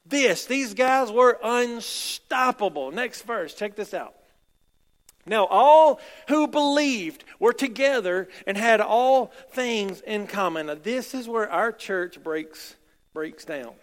this? 0.07 0.47
These 0.47 0.73
guys 0.73 1.13
were 1.13 1.39
unstoppable. 1.45 2.91
Next 2.91 3.21
verse, 3.23 3.55
check 3.55 3.77
this 3.77 3.93
out. 3.93 4.15
Now, 5.27 5.45
all 5.45 6.01
who 6.27 6.49
believed 6.49 7.25
were 7.39 7.53
together 7.53 8.29
and 8.47 8.57
had 8.57 8.81
all 8.81 9.27
things 9.51 10.01
in 10.01 10.27
common. 10.27 10.69
Now, 10.69 10.75
this 10.83 11.15
is 11.15 11.29
where 11.29 11.51
our 11.51 11.71
church 11.71 12.23
breaks, 12.23 12.77
breaks 13.13 13.45
down. 13.45 13.75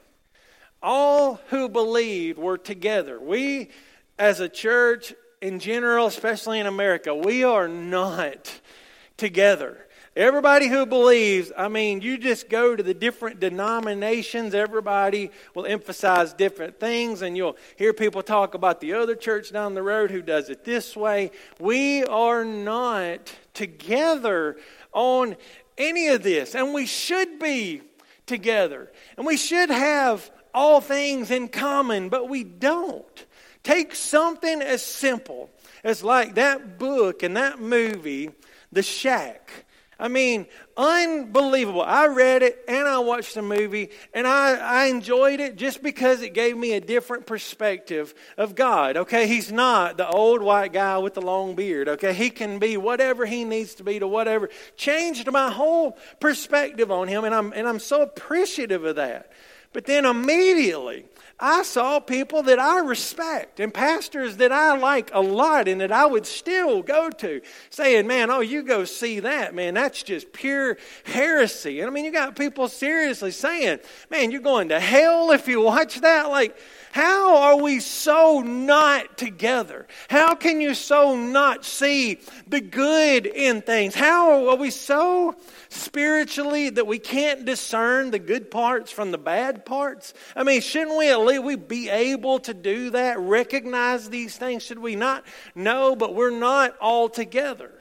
All 0.82 1.40
who 1.50 1.70
believed 1.70 2.40
were 2.40 2.58
together. 2.58 3.20
We, 3.20 3.70
as 4.18 4.40
a 4.40 4.50
church 4.50 5.14
in 5.42 5.60
general, 5.60 6.08
especially 6.08 6.60
in 6.60 6.68
America, 6.68 7.14
we 7.16 7.44
are 7.44 7.68
not 7.68 8.60
together. 9.18 9.86
Everybody 10.16 10.68
who 10.68 10.86
believes, 10.86 11.52
I 11.58 11.68
mean, 11.68 12.02
you 12.02 12.18
just 12.18 12.50
go 12.50 12.76
to 12.76 12.84
the 12.84 12.94
different 12.94 13.40
denominations, 13.40 14.54
everybody 14.54 15.32
will 15.54 15.66
emphasize 15.66 16.34
different 16.34 16.80
things, 16.80 17.22
and 17.22 17.38
you'll 17.38 17.56
hear 17.78 17.94
people 17.94 18.22
talk 18.22 18.54
about 18.54 18.82
the 18.82 18.94
other 18.94 19.16
church 19.16 19.54
down 19.54 19.76
the 19.76 19.84
road 19.84 20.12
who 20.12 20.22
does 20.22 20.50
it 20.50 20.66
this 20.66 20.98
way. 20.98 21.32
We 21.60 22.04
are 22.04 22.44
not 22.44 23.34
together 23.54 24.58
on 24.92 25.38
any 25.78 26.08
of 26.08 26.24
this, 26.24 26.56
and 26.56 26.74
we 26.74 26.86
should 26.86 27.40
be 27.40 27.84
together, 28.26 28.92
and 29.16 29.26
we 29.26 29.38
should 29.38 29.70
have 29.70 30.30
all 30.54 30.82
things 30.82 31.32
in 31.32 31.48
common, 31.48 32.10
but 32.10 32.28
we 32.28 32.44
don't. 32.44 33.26
Take 33.64 33.96
something 33.96 34.62
as 34.62 34.86
simple 34.86 35.50
as 35.84 36.04
like 36.04 36.36
that 36.36 36.80
book 36.80 37.24
and 37.24 37.36
that 37.38 37.60
movie, 37.60 38.32
The 38.72 38.84
Shack. 38.84 39.66
I 40.02 40.08
mean, 40.08 40.48
unbelievable. 40.78 41.82
I 41.82 42.08
read 42.08 42.42
it 42.42 42.64
and 42.70 42.88
I 42.88 43.00
watched 43.00 43.36
the 43.36 43.42
movie 43.42 43.90
and 44.14 44.26
I, 44.26 44.56
I 44.56 44.86
enjoyed 44.86 45.42
it 45.42 45.58
just 45.58 45.84
because 45.84 46.22
it 46.22 46.34
gave 46.34 46.58
me 46.58 46.72
a 46.72 46.80
different 46.80 47.26
perspective 47.26 48.14
of 48.38 48.56
God. 48.56 48.96
Okay, 48.96 49.28
He's 49.28 49.52
not 49.52 49.98
the 49.98 50.08
old 50.08 50.42
white 50.42 50.72
guy 50.72 50.98
with 51.00 51.16
the 51.16 51.22
long 51.22 51.54
beard. 51.54 51.90
Okay, 51.90 52.14
He 52.14 52.30
can 52.30 52.60
be 52.60 52.78
whatever 52.78 53.26
He 53.26 53.44
needs 53.44 53.76
to 53.76 53.84
be 53.84 54.00
to 54.00 54.08
whatever. 54.08 54.50
Changed 54.78 55.30
my 55.34 55.52
whole 55.52 55.98
perspective 56.22 56.92
on 56.92 57.10
Him 57.10 57.26
and 57.26 57.36
I'm, 57.36 57.52
and 57.52 57.68
I'm 57.68 57.80
so 57.80 58.02
appreciative 58.02 58.86
of 58.86 58.96
that. 58.96 59.34
But 59.74 59.86
then 59.86 60.06
immediately, 60.06 61.06
I 61.42 61.64
saw 61.64 62.02
people 62.02 62.44
that 62.44 62.60
I 62.60 62.80
respect 62.80 63.62
and 63.62 63.74
pastors 63.74 64.38
that 64.38 64.52
I 64.52 64.78
like 64.78 65.10
a 65.14 65.22
lot 65.22 65.70
and 65.70 65.80
that 65.80 65.92
I 65.92 66.06
would 66.06 66.26
still 66.26 66.82
go 66.82 67.10
to 67.10 67.42
saying, 67.70 68.08
man, 68.08 68.30
oh, 68.30 68.42
you 68.42 68.62
go 68.62 68.84
see 68.84 69.22
that, 69.22 69.56
man, 69.56 69.74
that's 69.76 70.04
just 70.04 70.34
pure 70.34 70.78
heresy. 71.06 71.80
And 71.80 71.90
I 71.90 71.94
mean, 71.94 72.04
you 72.04 72.12
got 72.12 72.36
people 72.36 72.68
seriously 72.68 73.32
saying, 73.32 73.80
man, 74.10 74.32
you're 74.32 74.42
going 74.42 74.70
to 74.70 74.82
hell 74.82 75.32
if 75.32 75.48
you 75.48 75.62
watch 75.62 76.02
that. 76.02 76.30
Like, 76.30 76.58
how 76.92 77.38
are 77.38 77.58
we 77.58 77.80
so 77.80 78.42
not 78.42 79.18
together? 79.18 79.88
How 80.10 80.36
can 80.36 80.60
you 80.60 80.74
so 80.74 81.16
not 81.16 81.64
see 81.64 82.20
the 82.48 82.62
good 82.62 83.26
in 83.26 83.62
things? 83.62 83.94
How 83.94 84.50
are 84.50 84.56
we 84.56 84.72
so 84.72 85.36
spiritually 85.70 86.70
that 86.72 86.88
we 86.88 86.98
can't 86.98 87.46
discern 87.46 88.12
the 88.12 88.20
good 88.20 88.50
parts 88.50 88.92
from 88.92 89.12
the 89.12 89.18
bad 89.18 89.66
parts? 89.66 90.14
I 90.36 90.44
mean, 90.44 90.62
shouldn't 90.62 90.98
we 90.98 91.10
at 91.10 91.20
least 91.20 91.44
we 91.44 91.56
be 91.56 91.90
able 91.90 92.40
to 92.40 92.54
do 92.54 92.90
that, 92.92 93.20
recognize 93.20 94.10
these 94.10 94.36
things? 94.36 94.64
Should 94.64 94.80
we 94.80 94.96
not? 94.96 95.26
No, 95.54 95.96
but 95.96 96.16
we're 96.16 96.30
not 96.32 96.76
all 96.80 97.10
together. 97.10 97.72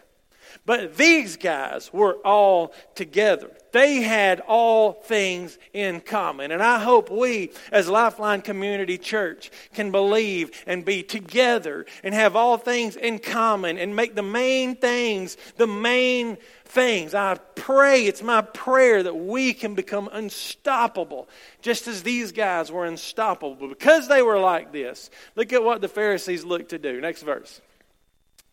But 0.67 0.97
these 0.97 1.37
guys 1.37 1.91
were 1.93 2.15
all 2.25 2.75
together. 2.95 3.51
They 3.79 4.03
had 4.03 4.41
all 4.41 4.93
things 4.93 5.57
in 5.73 6.01
common. 6.01 6.51
And 6.51 6.61
I 6.61 6.81
hope 6.81 7.11
we, 7.11 7.53
as 7.71 7.89
Lifeline 7.89 8.43
Community 8.43 8.99
Church, 8.99 9.53
can 9.73 9.93
believe 9.93 10.51
and 10.67 10.85
be 10.85 11.05
together 11.05 11.87
and 12.03 12.13
have 12.13 12.35
all 12.35 12.57
things 12.59 12.97
in 12.97 13.21
common 13.21 13.79
and 13.79 13.95
make 13.95 14.17
the 14.17 14.23
main 14.25 14.75
things 14.75 15.37
the 15.59 15.69
main 15.69 16.39
things. 16.65 17.15
I 17.15 17.37
pray, 17.55 18.05
it's 18.07 18.21
my 18.21 18.41
prayer 18.41 19.05
that 19.05 19.15
we 19.15 19.55
can 19.55 19.77
become 19.77 20.11
unstoppable, 20.11 21.29
just 21.63 21.87
as 21.87 22.03
these 22.03 22.33
guys 22.33 22.73
were 22.73 22.85
unstoppable. 22.85 23.69
Because 23.69 24.09
they 24.09 24.23
were 24.23 24.41
like 24.41 24.73
this, 24.73 25.09
look 25.37 25.53
at 25.53 25.63
what 25.63 25.83
the 25.83 25.89
Pharisees 25.89 26.43
looked 26.43 26.71
to 26.71 26.81
do. 26.81 27.01
Next 27.01 27.23
verse. 27.23 27.61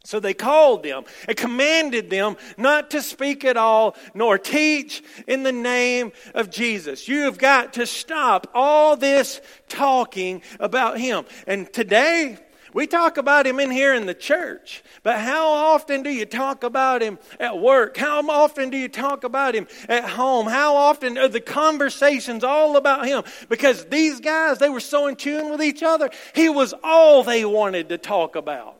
So 0.06 0.20
they 0.20 0.36
called 0.36 0.84
them 0.84 1.04
and 1.28 1.36
commanded 1.36 2.10
them 2.12 2.38
not 2.58 2.92
to 2.92 3.02
speak 3.02 3.44
at 3.44 3.58
all 3.58 3.96
nor 4.14 4.38
teach 4.38 5.04
in 5.28 5.42
the 5.42 5.52
name 5.52 6.12
of 6.36 6.52
Jesus. 6.52 7.08
You 7.08 7.24
have 7.24 7.40
got 7.40 7.74
to 7.74 7.88
stop 7.88 8.48
all 8.54 8.96
this 8.96 9.42
talking 9.68 10.44
about 10.60 11.00
him. 11.00 11.26
And 11.48 11.72
today, 11.74 12.38
we 12.72 12.86
talk 12.88 13.18
about 13.18 13.48
him 13.48 13.60
in 13.60 13.72
here 13.72 13.94
in 13.96 14.06
the 14.06 14.14
church, 14.14 14.84
but 15.02 15.18
how 15.18 15.48
often 15.48 16.04
do 16.04 16.10
you 16.10 16.26
talk 16.26 16.64
about 16.64 17.02
him 17.02 17.18
at 17.40 17.58
work? 17.58 17.96
How 17.96 18.30
often 18.30 18.70
do 18.70 18.78
you 18.78 18.90
talk 18.90 19.24
about 19.24 19.56
him 19.56 19.66
at 19.88 20.04
home? 20.04 20.46
How 20.46 20.76
often 20.76 21.18
are 21.18 21.30
the 21.30 21.40
conversations 21.40 22.44
all 22.44 22.76
about 22.76 23.08
him? 23.08 23.24
Because 23.48 23.86
these 23.86 24.20
guys, 24.20 24.60
they 24.60 24.70
were 24.70 24.82
so 24.82 25.08
in 25.08 25.16
tune 25.16 25.50
with 25.50 25.64
each 25.64 25.84
other, 25.84 26.10
he 26.36 26.50
was 26.50 26.74
all 26.84 27.24
they 27.24 27.46
wanted 27.46 27.90
to 27.90 27.98
talk 27.98 28.36
about. 28.36 28.75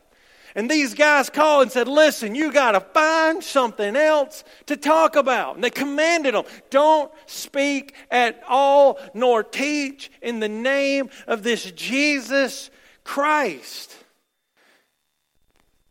And 0.56 0.72
these 0.72 0.94
guys 0.94 1.30
called 1.30 1.64
and 1.64 1.72
said, 1.72 1.90
Listen, 1.90 2.34
you 2.34 2.52
got 2.52 2.72
to 2.72 2.80
find 2.80 3.44
something 3.44 3.96
else 3.96 4.46
to 4.68 4.78
talk 4.78 5.18
about. 5.18 5.56
And 5.56 5.64
they 5.64 5.70
commanded 5.70 6.34
them, 6.34 6.46
Don't 6.70 7.12
speak 7.26 7.94
at 8.10 8.42
all, 8.48 8.98
nor 9.14 9.44
teach 9.44 10.10
in 10.22 10.40
the 10.40 10.50
name 10.50 11.10
of 11.28 11.44
this 11.44 11.70
Jesus 11.72 12.70
Christ. 13.04 13.96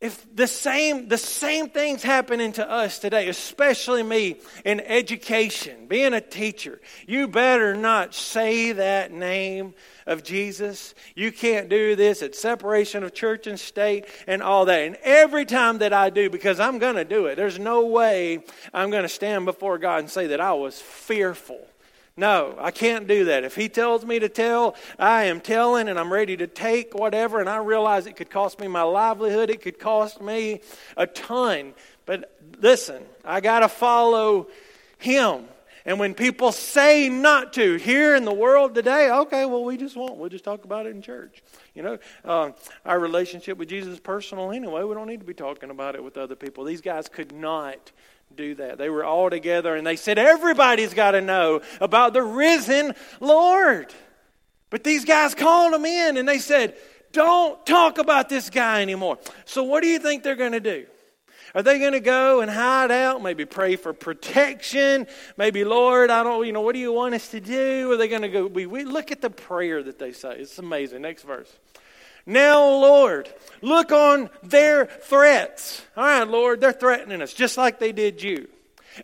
If 0.05 0.37
the 0.37 0.47
same, 0.47 1.09
the 1.09 1.17
same 1.17 1.71
things 1.71 2.03
happening 2.03 2.53
to 2.53 2.71
us 2.71 2.99
today, 2.99 3.31
especially 3.31 4.03
me 4.03 4.37
in 4.63 4.81
education, 4.81 5.87
being 5.87 6.13
a 6.13 6.21
teacher, 6.21 6.79
you 7.07 7.27
better 7.27 7.75
not 7.75 8.15
say 8.15 8.73
that 8.73 9.13
name 9.13 9.73
of 10.07 10.23
Jesus. 10.23 10.95
You 11.15 11.33
can't 11.33 11.71
do 11.71 11.97
this. 11.97 12.21
It's 12.21 12.39
separation 12.39 13.03
of 13.03 13.15
church 13.15 13.47
and 13.47 13.59
state 13.59 14.05
and 14.27 14.43
all 14.43 14.67
that. 14.67 14.83
And 14.83 14.99
every 15.03 15.47
time 15.47 15.79
that 15.79 15.95
I 15.95 16.11
do, 16.11 16.29
because 16.29 16.61
I'm 16.61 16.79
going 16.79 16.97
to 16.97 17.07
do 17.07 17.25
it, 17.25 17.37
there's 17.37 17.59
no 17.59 17.87
way 17.87 18.45
I'm 18.75 18.91
going 18.91 19.05
to 19.05 19.09
stand 19.09 19.47
before 19.47 19.79
God 19.79 20.01
and 20.01 20.11
say 20.11 20.27
that 20.27 20.41
I 20.43 20.53
was 20.53 20.79
fearful 20.79 21.67
no, 22.17 22.55
I 22.61 22.71
can't 22.71 23.09
do 23.09 23.25
that. 23.27 23.43
If 23.43 23.57
he 23.57 23.69
tells 23.69 24.05
me 24.05 24.21
to 24.21 24.29
tell, 24.29 24.77
I 24.99 25.25
am 25.25 25.41
telling 25.41 25.89
and 25.89 25.99
I'm 25.99 26.13
ready 26.13 26.37
to 26.37 26.47
take 26.47 26.95
whatever, 26.95 27.41
and 27.41 27.49
I 27.49 27.57
realize 27.57 28.07
it 28.07 28.15
could 28.15 28.31
cost 28.31 28.61
me 28.61 28.69
my 28.69 28.83
livelihood, 28.83 29.51
it 29.51 29.63
could 29.63 29.81
cost 29.81 30.21
me 30.21 30.61
a 30.97 31.07
ton. 31.09 31.75
But 32.07 32.39
listen, 32.61 33.03
I 33.25 33.41
got 33.41 33.61
to 33.61 33.69
follow 33.69 34.49
him. 34.99 35.47
And 35.87 35.99
when 35.99 36.15
people 36.15 36.51
say 36.51 37.11
not 37.11 37.53
to 37.55 37.77
here 37.77 38.15
in 38.15 38.25
the 38.25 38.33
world 38.33 38.75
today, 38.75 39.11
okay, 39.11 39.45
well, 39.45 39.65
we 39.65 39.77
just 39.77 39.97
won't. 39.97 40.17
We'll 40.17 40.31
just 40.31 40.45
talk 40.45 40.65
about 40.65 40.87
it 40.87 40.91
in 40.91 41.03
church. 41.03 41.43
You 41.75 41.83
know, 41.83 41.99
uh, 42.25 42.53
our 42.87 42.99
relationship 42.99 43.59
with 43.59 43.69
Jesus 43.69 43.95
is 43.95 44.01
personal 44.01 44.51
anyway. 44.51 44.83
We 44.85 44.95
don't 44.95 45.09
need 45.09 45.21
to 45.21 45.27
be 45.27 45.35
talking 45.35 45.69
about 45.69 45.95
it 45.95 46.03
with 46.03 46.17
other 46.17 46.37
people. 46.37 46.65
These 46.65 46.81
guys 46.81 47.09
could 47.09 47.33
not 47.33 47.93
do 48.37 48.55
that. 48.57 48.79
They 48.79 48.91
were 48.91 49.05
all 49.05 49.31
together 49.31 49.75
and 49.75 49.87
they 49.87 49.97
said, 49.97 50.19
Everybody's 50.19 50.95
got 50.95 51.13
to 51.13 51.21
know 51.21 51.63
about 51.81 52.13
the 52.13 52.23
risen 52.23 52.95
Lord. 53.21 53.93
But 54.71 54.85
these 54.85 55.05
guys 55.05 55.35
called 55.35 55.73
them 55.73 55.85
in 55.85 56.17
and 56.17 56.29
they 56.29 56.39
said, 56.39 56.77
Don't 57.13 57.65
talk 57.65 57.99
about 57.99 58.29
this 58.29 58.51
guy 58.51 58.83
anymore. 58.83 59.19
So, 59.45 59.63
what 59.63 59.83
do 59.83 59.89
you 59.89 59.99
think 59.99 60.23
they're 60.23 60.37
going 60.37 60.53
to 60.53 60.61
do? 60.61 60.87
Are 61.55 61.63
they 61.63 61.79
going 61.79 61.93
to 61.93 62.01
go 62.01 62.41
and 62.41 62.51
hide 62.51 62.91
out? 62.91 63.23
Maybe 63.23 63.45
pray 63.45 63.77
for 63.77 63.93
protection? 63.93 65.07
Maybe, 65.37 65.65
Lord, 65.65 66.11
I 66.11 66.25
don't, 66.25 66.45
you 66.45 66.53
know, 66.53 66.63
what 66.63 66.73
do 66.73 66.81
you 66.81 66.93
want 66.93 67.15
us 67.15 67.29
to 67.29 67.41
do? 67.41 67.93
Are 67.93 67.97
they 67.97 68.09
going 68.09 68.23
to 68.23 68.29
go? 68.29 68.47
We, 68.47 68.67
we 68.67 68.85
look 68.85 69.13
at 69.13 69.21
the 69.21 69.31
prayer 69.31 69.81
that 69.85 70.01
they 70.01 70.11
say. 70.11 70.39
It's 70.39 70.59
amazing. 70.59 71.03
Next 71.03 71.23
verse. 71.23 71.53
Now, 72.27 72.61
Lord, 72.63 73.29
look 73.61 73.93
on 73.93 74.31
their 74.43 74.87
threats. 74.87 75.83
All 75.97 76.05
right, 76.05 76.29
Lord, 76.29 76.61
they're 76.61 76.73
threatening 76.73 77.21
us 77.21 77.35
just 77.35 77.57
like 77.57 77.79
they 77.79 77.93
did 77.93 78.23
you. 78.23 78.49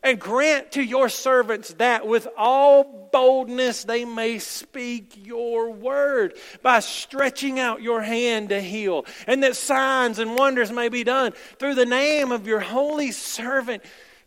And 0.02 0.20
grant 0.20 0.72
to 0.72 0.83
your 0.83 1.09
servants 1.09 1.74
that 1.74 2.06
with 2.06 2.28
all 2.37 3.09
boldness 3.12 3.85
they 3.85 4.04
may 4.04 4.38
speak 4.38 5.26
your 5.26 5.72
word 5.72 6.35
by 6.62 6.78
stretching 6.78 7.59
out 7.59 7.83
your 7.83 8.00
hand 8.00 8.50
to 8.50 8.61
heal, 8.61 9.04
and 9.26 9.42
that 9.42 9.56
signs 9.56 10.20
and 10.20 10.37
wonders 10.37 10.70
may 10.70 10.88
be 10.88 11.02
done 11.02 11.33
through 11.59 11.74
the 11.74 11.87
name 11.87 12.30
of 12.30 12.46
your 12.46 12.61
holy 12.61 13.11
servant, 13.11 13.83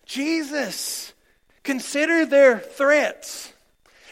Jesus. 0.05 1.13
Consider 1.63 2.25
their 2.25 2.59
threats 2.59 3.52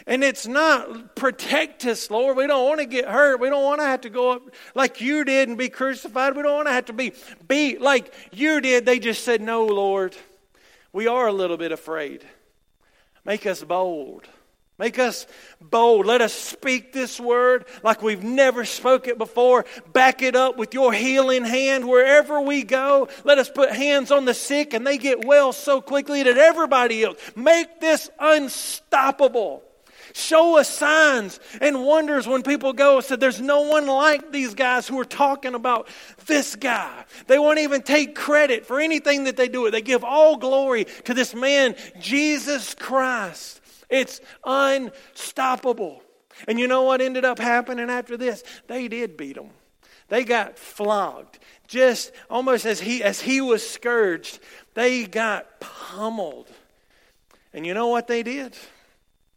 and 0.06 0.24
it's 0.24 0.46
not 0.46 1.14
protect 1.16 1.84
us, 1.86 2.10
Lord. 2.10 2.36
We 2.36 2.46
don't 2.46 2.66
want 2.66 2.80
to 2.80 2.86
get 2.86 3.06
hurt. 3.06 3.40
We 3.40 3.48
don't 3.48 3.64
want 3.64 3.80
to 3.80 3.86
have 3.86 4.02
to 4.02 4.10
go 4.10 4.32
up 4.32 4.42
like 4.74 5.00
you 5.00 5.24
did 5.24 5.48
and 5.48 5.56
be 5.56 5.68
crucified. 5.68 6.36
We 6.36 6.42
don't 6.42 6.56
want 6.56 6.68
to 6.68 6.72
have 6.72 6.86
to 6.86 6.92
be 6.92 7.12
beat 7.46 7.80
like 7.80 8.12
you 8.32 8.60
did. 8.60 8.86
They 8.86 8.98
just 8.98 9.24
said, 9.24 9.40
No, 9.40 9.66
Lord. 9.66 10.16
We 10.92 11.06
are 11.06 11.26
a 11.26 11.32
little 11.32 11.56
bit 11.56 11.72
afraid. 11.72 12.22
Make 13.24 13.46
us 13.46 13.64
bold. 13.64 14.28
Make 14.78 14.98
us 14.98 15.26
bold. 15.60 16.06
Let 16.06 16.20
us 16.20 16.32
speak 16.32 16.92
this 16.92 17.20
word 17.20 17.66
like 17.82 18.02
we've 18.02 18.24
never 18.24 18.64
spoke 18.64 19.06
it 19.06 19.16
before. 19.16 19.64
Back 19.92 20.22
it 20.22 20.34
up 20.34 20.56
with 20.56 20.74
your 20.74 20.92
healing 20.92 21.44
hand 21.44 21.88
wherever 21.88 22.40
we 22.40 22.62
go. 22.62 23.08
Let 23.24 23.38
us 23.38 23.48
put 23.48 23.70
hands 23.70 24.10
on 24.10 24.24
the 24.24 24.34
sick 24.34 24.74
and 24.74 24.86
they 24.86 24.98
get 24.98 25.24
well 25.24 25.52
so 25.52 25.80
quickly 25.80 26.22
that 26.24 26.36
everybody 26.36 27.04
else. 27.04 27.18
Make 27.36 27.80
this 27.80 28.10
unstoppable. 28.18 29.62
Show 30.14 30.58
us 30.58 30.68
signs 30.68 31.40
and 31.60 31.84
wonders 31.84 32.26
when 32.26 32.42
people 32.42 32.72
go 32.72 33.00
said, 33.00 33.20
There's 33.20 33.40
no 33.40 33.62
one 33.62 33.86
like 33.86 34.30
these 34.30 34.54
guys 34.54 34.86
who 34.86 34.98
are 35.00 35.04
talking 35.04 35.54
about 35.54 35.88
this 36.26 36.54
guy. 36.54 37.04
They 37.26 37.38
won't 37.38 37.60
even 37.60 37.82
take 37.82 38.14
credit 38.14 38.66
for 38.66 38.78
anything 38.78 39.24
that 39.24 39.36
they 39.36 39.48
do. 39.48 39.70
They 39.70 39.80
give 39.80 40.04
all 40.04 40.36
glory 40.36 40.84
to 41.04 41.14
this 41.14 41.34
man, 41.34 41.76
Jesus 41.98 42.74
Christ. 42.74 43.60
It's 43.88 44.20
unstoppable. 44.44 46.02
And 46.48 46.58
you 46.58 46.68
know 46.68 46.82
what 46.82 47.00
ended 47.00 47.24
up 47.24 47.38
happening 47.38 47.88
after 47.88 48.16
this? 48.16 48.42
They 48.66 48.88
did 48.88 49.16
beat 49.16 49.36
him. 49.36 49.50
They 50.08 50.24
got 50.24 50.58
flogged. 50.58 51.38
Just 51.68 52.12
almost 52.28 52.66
as 52.66 52.80
he 52.80 53.02
as 53.02 53.20
he 53.20 53.40
was 53.40 53.66
scourged, 53.66 54.40
they 54.74 55.06
got 55.06 55.60
pummeled. 55.60 56.48
And 57.54 57.66
you 57.66 57.72
know 57.72 57.88
what 57.88 58.08
they 58.08 58.22
did? 58.22 58.56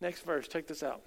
Next 0.05 0.21
verse, 0.21 0.47
check 0.47 0.67
this 0.67 0.83
out. 0.83 1.01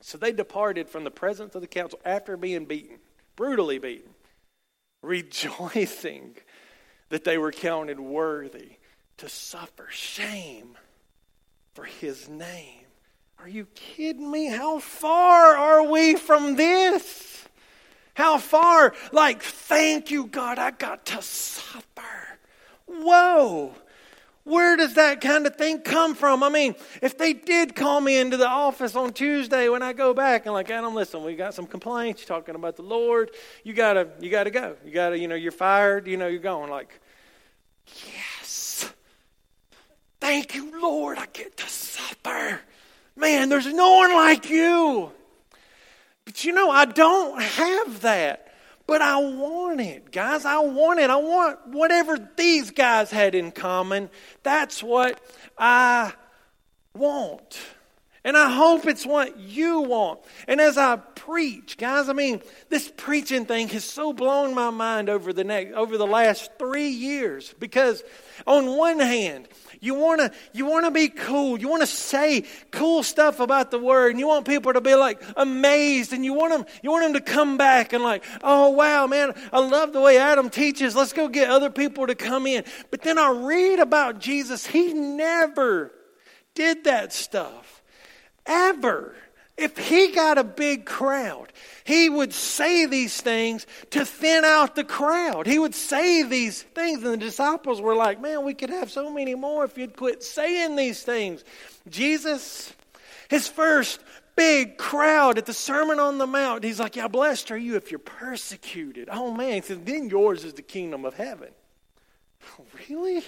So 0.00 0.16
they 0.16 0.30
departed 0.30 0.88
from 0.88 1.02
the 1.02 1.10
presence 1.10 1.56
of 1.56 1.60
the 1.60 1.66
council 1.66 1.98
after 2.04 2.36
being 2.36 2.64
beaten, 2.64 2.98
brutally 3.34 3.80
beaten, 3.80 4.10
rejoicing 5.02 6.36
that 7.08 7.24
they 7.24 7.36
were 7.36 7.50
counted 7.50 7.98
worthy 7.98 8.74
to 9.16 9.28
suffer 9.28 9.88
shame 9.90 10.78
for 11.74 11.82
his 11.82 12.28
name. 12.28 12.84
Are 13.40 13.48
you 13.48 13.66
kidding 13.74 14.30
me? 14.30 14.50
How 14.50 14.78
far 14.78 15.56
are 15.56 15.82
we 15.82 16.14
from 16.14 16.54
this? 16.54 17.48
How 18.14 18.38
far? 18.38 18.94
Like, 19.10 19.42
thank 19.42 20.12
you, 20.12 20.26
God, 20.28 20.60
I 20.60 20.70
got 20.70 21.06
to 21.06 21.20
suffer. 21.22 22.38
Whoa. 22.86 23.74
Where 24.46 24.76
does 24.76 24.94
that 24.94 25.20
kind 25.20 25.44
of 25.44 25.56
thing 25.56 25.80
come 25.80 26.14
from? 26.14 26.44
I 26.44 26.50
mean, 26.50 26.76
if 27.02 27.18
they 27.18 27.32
did 27.32 27.74
call 27.74 28.00
me 28.00 28.16
into 28.16 28.36
the 28.36 28.46
office 28.46 28.94
on 28.94 29.12
Tuesday 29.12 29.68
when 29.68 29.82
I 29.82 29.92
go 29.92 30.14
back 30.14 30.46
and 30.46 30.54
like, 30.54 30.70
Adam, 30.70 30.94
listen, 30.94 31.24
we 31.24 31.34
got 31.34 31.52
some 31.52 31.66
complaints 31.66 32.24
talking 32.24 32.54
about 32.54 32.76
the 32.76 32.82
Lord. 32.82 33.32
You 33.64 33.74
gotta, 33.74 34.08
you 34.20 34.30
gotta 34.30 34.52
go. 34.52 34.76
You 34.84 34.92
gotta, 34.92 35.18
you 35.18 35.26
know, 35.26 35.34
you're 35.34 35.50
fired. 35.50 36.06
You 36.06 36.16
know, 36.16 36.28
you're 36.28 36.38
going. 36.38 36.70
Like, 36.70 37.00
yes, 38.06 38.88
thank 40.20 40.54
you, 40.54 40.80
Lord. 40.80 41.18
I 41.18 41.26
get 41.32 41.56
to 41.56 41.68
suffer. 41.68 42.60
Man, 43.16 43.48
there's 43.48 43.66
no 43.66 43.96
one 43.96 44.14
like 44.14 44.48
you. 44.48 45.10
But 46.24 46.44
you 46.44 46.52
know, 46.52 46.70
I 46.70 46.84
don't 46.84 47.42
have 47.42 48.02
that. 48.02 48.45
But 48.86 49.02
I 49.02 49.16
want 49.18 49.80
it, 49.80 50.12
guys. 50.12 50.44
I 50.44 50.58
want 50.58 51.00
it. 51.00 51.10
I 51.10 51.16
want 51.16 51.66
whatever 51.68 52.18
these 52.36 52.70
guys 52.70 53.10
had 53.10 53.34
in 53.34 53.50
common. 53.50 54.10
That's 54.44 54.82
what 54.82 55.20
I 55.58 56.12
want. 56.94 57.58
And 58.26 58.36
I 58.36 58.50
hope 58.50 58.86
it's 58.86 59.06
what 59.06 59.38
you 59.38 59.82
want. 59.82 60.18
And 60.48 60.60
as 60.60 60.76
I 60.76 60.96
preach, 60.96 61.78
guys, 61.78 62.08
I 62.08 62.12
mean, 62.12 62.42
this 62.68 62.92
preaching 62.96 63.46
thing 63.46 63.68
has 63.68 63.84
so 63.84 64.12
blown 64.12 64.52
my 64.52 64.70
mind 64.70 65.08
over 65.08 65.32
the 65.32 65.44
next 65.44 65.74
over 65.74 65.96
the 65.96 66.08
last 66.08 66.50
3 66.58 66.88
years 66.88 67.54
because 67.60 68.02
on 68.44 68.76
one 68.76 68.98
hand, 68.98 69.46
you 69.78 69.94
want 69.94 70.20
to 70.20 70.32
you 70.52 70.66
want 70.66 70.86
to 70.86 70.90
be 70.90 71.08
cool. 71.08 71.56
You 71.56 71.68
want 71.68 71.82
to 71.82 71.86
say 71.86 72.46
cool 72.72 73.04
stuff 73.04 73.38
about 73.38 73.70
the 73.70 73.78
word 73.78 74.10
and 74.10 74.18
you 74.18 74.26
want 74.26 74.44
people 74.44 74.72
to 74.72 74.80
be 74.80 74.96
like 74.96 75.22
amazed 75.36 76.12
and 76.12 76.24
you 76.24 76.34
want 76.34 76.52
them 76.52 76.66
you 76.82 76.90
want 76.90 77.04
them 77.04 77.12
to 77.12 77.20
come 77.20 77.56
back 77.56 77.92
and 77.92 78.02
like, 78.02 78.24
"Oh 78.42 78.70
wow, 78.70 79.06
man, 79.06 79.34
I 79.52 79.60
love 79.60 79.92
the 79.92 80.00
way 80.00 80.18
Adam 80.18 80.50
teaches. 80.50 80.96
Let's 80.96 81.12
go 81.12 81.28
get 81.28 81.48
other 81.48 81.70
people 81.70 82.08
to 82.08 82.16
come 82.16 82.48
in." 82.48 82.64
But 82.90 83.02
then 83.02 83.18
I 83.18 83.30
read 83.30 83.78
about 83.78 84.18
Jesus. 84.18 84.66
He 84.66 84.94
never 84.94 85.92
did 86.56 86.82
that 86.84 87.12
stuff. 87.12 87.75
Ever. 88.46 89.14
If 89.56 89.78
he 89.78 90.12
got 90.12 90.36
a 90.36 90.44
big 90.44 90.84
crowd, 90.84 91.50
he 91.84 92.10
would 92.10 92.34
say 92.34 92.84
these 92.84 93.18
things 93.18 93.66
to 93.90 94.04
thin 94.04 94.44
out 94.44 94.76
the 94.76 94.84
crowd. 94.84 95.46
He 95.46 95.58
would 95.58 95.74
say 95.74 96.22
these 96.22 96.62
things, 96.62 97.02
and 97.02 97.14
the 97.14 97.16
disciples 97.16 97.80
were 97.80 97.94
like, 97.94 98.20
Man, 98.20 98.44
we 98.44 98.52
could 98.52 98.68
have 98.68 98.90
so 98.90 99.10
many 99.10 99.34
more 99.34 99.64
if 99.64 99.78
you'd 99.78 99.96
quit 99.96 100.22
saying 100.22 100.76
these 100.76 101.02
things. 101.02 101.42
Jesus, 101.88 102.74
his 103.30 103.48
first 103.48 104.00
big 104.36 104.76
crowd 104.76 105.38
at 105.38 105.46
the 105.46 105.54
Sermon 105.54 105.98
on 105.98 106.18
the 106.18 106.26
Mount, 106.26 106.62
he's 106.62 106.78
like, 106.78 106.94
Yeah, 106.94 107.08
blessed 107.08 107.50
are 107.50 107.56
you 107.56 107.76
if 107.76 107.90
you're 107.90 107.98
persecuted. 107.98 109.08
Oh, 109.10 109.32
man. 109.32 109.62
He 109.62 109.74
Then 109.74 110.10
yours 110.10 110.44
is 110.44 110.52
the 110.52 110.62
kingdom 110.62 111.04
of 111.04 111.14
heaven. 111.14 111.48
Really? 112.88 113.24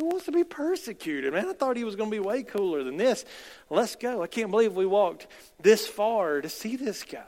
Who 0.00 0.06
wants 0.06 0.24
to 0.24 0.32
be 0.32 0.44
persecuted? 0.44 1.32
Man, 1.34 1.46
I 1.46 1.52
thought 1.52 1.76
he 1.76 1.84
was 1.84 1.94
going 1.94 2.10
to 2.10 2.14
be 2.14 2.20
way 2.20 2.42
cooler 2.42 2.82
than 2.82 2.96
this. 2.96 3.24
Let's 3.68 3.96
go. 3.96 4.22
I 4.22 4.26
can't 4.26 4.50
believe 4.50 4.74
we 4.74 4.86
walked 4.86 5.26
this 5.60 5.86
far 5.86 6.40
to 6.40 6.48
see 6.48 6.76
this 6.76 7.04
guy. 7.04 7.22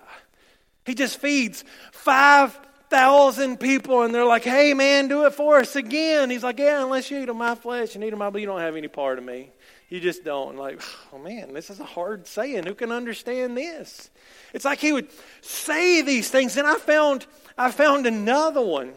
He 0.86 0.94
just 0.94 1.18
feeds 1.18 1.64
5,000 1.92 2.72
thousand 2.92 3.58
people, 3.58 4.02
and 4.02 4.14
they're 4.14 4.26
like, 4.26 4.44
hey, 4.44 4.74
man, 4.74 5.08
do 5.08 5.24
it 5.24 5.32
for 5.32 5.56
us 5.56 5.76
again. 5.76 6.28
He's 6.28 6.42
like, 6.42 6.58
yeah, 6.58 6.82
unless 6.82 7.10
you 7.10 7.22
eat 7.22 7.28
of 7.30 7.36
my 7.36 7.54
flesh 7.54 7.94
and 7.94 8.04
eat 8.04 8.12
of 8.12 8.18
my 8.18 8.28
blood, 8.28 8.40
you 8.40 8.46
don't 8.46 8.60
have 8.60 8.76
any 8.76 8.86
part 8.86 9.18
of 9.18 9.24
me. 9.24 9.50
You 9.88 9.98
just 9.98 10.24
don't. 10.24 10.58
Like, 10.58 10.78
oh 11.12 11.18
man, 11.18 11.54
this 11.54 11.70
is 11.70 11.80
a 11.80 11.84
hard 11.84 12.26
saying. 12.26 12.66
Who 12.66 12.74
can 12.74 12.92
understand 12.92 13.56
this? 13.56 14.10
It's 14.52 14.66
like 14.66 14.78
he 14.78 14.92
would 14.92 15.08
say 15.40 16.02
these 16.02 16.28
things. 16.28 16.58
And 16.58 16.66
I 16.66 16.74
found, 16.74 17.24
I 17.56 17.70
found 17.70 18.06
another 18.06 18.60
one 18.60 18.92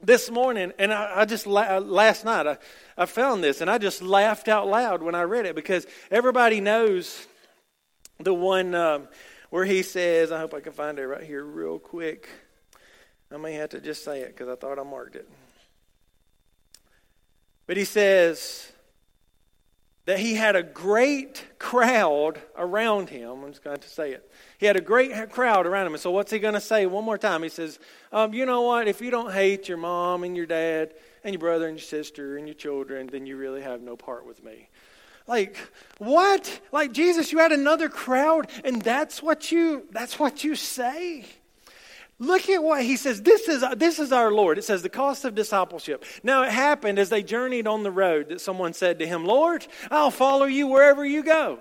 this 0.00 0.30
morning, 0.30 0.72
and 0.78 0.92
I, 0.92 1.20
I 1.20 1.24
just 1.24 1.46
last 1.46 2.24
night 2.24 2.46
I, 2.46 2.58
I 2.96 3.06
found 3.06 3.42
this, 3.42 3.60
and 3.60 3.70
I 3.70 3.78
just 3.78 4.02
laughed 4.02 4.48
out 4.48 4.68
loud 4.68 5.02
when 5.02 5.14
I 5.14 5.22
read 5.22 5.46
it 5.46 5.54
because 5.54 5.86
everybody 6.10 6.60
knows 6.60 7.26
the 8.20 8.34
one 8.34 8.74
um, 8.74 9.08
where 9.50 9.64
he 9.64 9.82
says, 9.82 10.32
I 10.32 10.38
hope 10.38 10.54
I 10.54 10.60
can 10.60 10.72
find 10.72 10.98
it 10.98 11.06
right 11.06 11.24
here 11.24 11.44
real 11.44 11.78
quick. 11.78 12.28
I 13.32 13.36
may 13.38 13.54
have 13.54 13.70
to 13.70 13.80
just 13.80 14.04
say 14.04 14.20
it 14.20 14.28
because 14.28 14.48
I 14.48 14.54
thought 14.54 14.78
I 14.78 14.84
marked 14.84 15.16
it. 15.16 15.28
But 17.66 17.76
he 17.76 17.84
says, 17.84 18.70
that 20.06 20.20
he 20.20 20.34
had 20.34 20.56
a 20.56 20.62
great 20.62 21.44
crowd 21.58 22.40
around 22.56 23.10
him. 23.10 23.42
I'm 23.42 23.50
just 23.50 23.62
going 23.62 23.78
to 23.78 23.88
say 23.88 24.12
it. 24.12 24.30
He 24.58 24.66
had 24.66 24.76
a 24.76 24.80
great 24.80 25.30
crowd 25.30 25.66
around 25.66 25.88
him. 25.88 25.94
And 25.94 26.00
so, 26.00 26.12
what's 26.12 26.30
he 26.30 26.38
going 26.38 26.54
to 26.54 26.60
say 26.60 26.86
one 26.86 27.04
more 27.04 27.18
time? 27.18 27.42
He 27.42 27.48
says, 27.48 27.78
um, 28.12 28.32
You 28.32 28.46
know 28.46 28.62
what? 28.62 28.88
If 28.88 29.00
you 29.00 29.10
don't 29.10 29.32
hate 29.32 29.68
your 29.68 29.78
mom 29.78 30.24
and 30.24 30.36
your 30.36 30.46
dad 30.46 30.94
and 31.24 31.34
your 31.34 31.40
brother 31.40 31.68
and 31.68 31.76
your 31.76 31.84
sister 31.84 32.38
and 32.38 32.46
your 32.46 32.54
children, 32.54 33.08
then 33.08 33.26
you 33.26 33.36
really 33.36 33.62
have 33.62 33.82
no 33.82 33.96
part 33.96 34.26
with 34.26 34.42
me. 34.42 34.68
Like, 35.26 35.58
what? 35.98 36.60
Like, 36.70 36.92
Jesus, 36.92 37.32
you 37.32 37.38
had 37.38 37.50
another 37.50 37.88
crowd, 37.88 38.48
and 38.64 38.80
that's 38.80 39.20
what 39.22 39.50
you, 39.50 39.86
that's 39.90 40.20
what 40.20 40.44
you 40.44 40.54
say? 40.54 41.24
Look 42.18 42.48
at 42.48 42.62
what 42.62 42.82
he 42.82 42.96
says. 42.96 43.22
This 43.22 43.46
is, 43.46 43.62
this 43.76 43.98
is 43.98 44.10
our 44.10 44.32
Lord. 44.32 44.56
It 44.56 44.64
says 44.64 44.82
the 44.82 44.88
cost 44.88 45.24
of 45.24 45.34
discipleship. 45.34 46.04
Now, 46.22 46.44
it 46.44 46.50
happened 46.50 46.98
as 46.98 47.10
they 47.10 47.22
journeyed 47.22 47.66
on 47.66 47.82
the 47.82 47.90
road 47.90 48.30
that 48.30 48.40
someone 48.40 48.72
said 48.72 48.98
to 49.00 49.06
him, 49.06 49.26
Lord, 49.26 49.66
I'll 49.90 50.10
follow 50.10 50.46
you 50.46 50.66
wherever 50.66 51.04
you 51.04 51.22
go. 51.22 51.58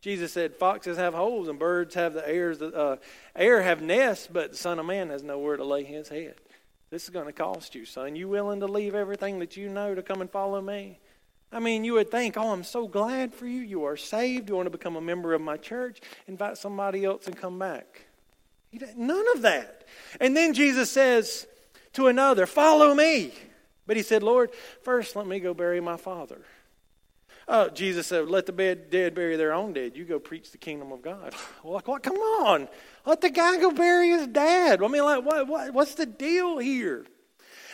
Jesus 0.00 0.32
said, 0.32 0.56
Foxes 0.56 0.96
have 0.98 1.14
holes 1.14 1.48
and 1.48 1.58
birds 1.58 1.94
have 1.94 2.14
the 2.14 2.28
airs, 2.28 2.60
uh, 2.62 2.96
air 3.34 3.62
have 3.62 3.82
nests, 3.82 4.28
but 4.30 4.52
the 4.52 4.56
Son 4.56 4.78
of 4.78 4.86
Man 4.86 5.10
has 5.10 5.22
nowhere 5.22 5.56
to 5.56 5.64
lay 5.64 5.84
his 5.84 6.08
head. 6.08 6.34
This 6.90 7.04
is 7.04 7.10
going 7.10 7.26
to 7.26 7.32
cost 7.32 7.74
you, 7.74 7.86
son. 7.86 8.16
You 8.16 8.28
willing 8.28 8.60
to 8.60 8.66
leave 8.66 8.94
everything 8.94 9.38
that 9.38 9.56
you 9.56 9.68
know 9.68 9.94
to 9.94 10.02
come 10.02 10.20
and 10.20 10.30
follow 10.30 10.60
me? 10.60 10.98
I 11.50 11.58
mean, 11.58 11.84
you 11.84 11.94
would 11.94 12.10
think, 12.10 12.36
oh, 12.36 12.50
I'm 12.50 12.64
so 12.64 12.86
glad 12.86 13.32
for 13.32 13.46
you. 13.46 13.62
You 13.62 13.84
are 13.84 13.96
saved. 13.96 14.48
You 14.48 14.56
want 14.56 14.66
to 14.66 14.70
become 14.70 14.96
a 14.96 15.00
member 15.00 15.32
of 15.32 15.40
my 15.40 15.56
church. 15.56 16.00
Invite 16.26 16.58
somebody 16.58 17.04
else 17.04 17.26
and 17.26 17.36
come 17.36 17.58
back. 17.58 18.06
None 18.96 19.24
of 19.34 19.42
that. 19.42 19.84
And 20.20 20.36
then 20.36 20.54
Jesus 20.54 20.90
says 20.90 21.46
to 21.94 22.06
another, 22.06 22.46
Follow 22.46 22.94
me. 22.94 23.32
But 23.86 23.96
he 23.96 24.02
said, 24.02 24.22
Lord, 24.22 24.50
first 24.82 25.16
let 25.16 25.26
me 25.26 25.40
go 25.40 25.54
bury 25.54 25.80
my 25.80 25.96
father. 25.96 26.42
Uh, 27.48 27.68
Jesus 27.68 28.06
said, 28.06 28.28
Let 28.28 28.46
the 28.46 28.52
dead 28.52 29.14
bury 29.14 29.36
their 29.36 29.52
own 29.52 29.72
dead. 29.72 29.96
You 29.96 30.04
go 30.04 30.18
preach 30.18 30.52
the 30.52 30.58
kingdom 30.58 30.92
of 30.92 31.02
God. 31.02 31.34
like, 31.64 31.88
what? 31.88 32.02
Come 32.02 32.16
on. 32.16 32.68
Let 33.04 33.20
the 33.20 33.30
guy 33.30 33.58
go 33.58 33.72
bury 33.72 34.10
his 34.10 34.26
dad. 34.28 34.82
I 34.82 34.88
mean, 34.88 35.04
like, 35.04 35.24
what, 35.24 35.46
what, 35.48 35.74
what's 35.74 35.94
the 35.94 36.06
deal 36.06 36.58
here? 36.58 37.04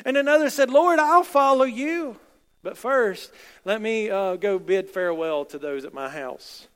And 0.04 0.16
another 0.16 0.48
said, 0.50 0.70
Lord, 0.70 0.98
I'll 0.98 1.24
follow 1.24 1.64
you. 1.64 2.18
But 2.62 2.76
first, 2.76 3.32
let 3.64 3.80
me 3.80 4.11
uh, 4.11 4.37
go 4.37 4.58
bid 4.58 4.88
farewell 4.90 5.44
to 5.46 5.58
those 5.58 5.84
at 5.84 5.94
my 5.94 6.08
house. 6.08 6.66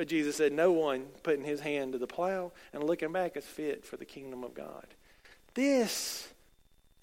But 0.00 0.08
Jesus 0.08 0.36
said, 0.36 0.54
No 0.54 0.72
one 0.72 1.08
putting 1.22 1.44
his 1.44 1.60
hand 1.60 1.92
to 1.92 1.98
the 1.98 2.06
plow 2.06 2.52
and 2.72 2.82
looking 2.82 3.12
back 3.12 3.36
is 3.36 3.44
fit 3.44 3.84
for 3.84 3.98
the 3.98 4.06
kingdom 4.06 4.44
of 4.44 4.54
God. 4.54 4.86
This 5.52 6.26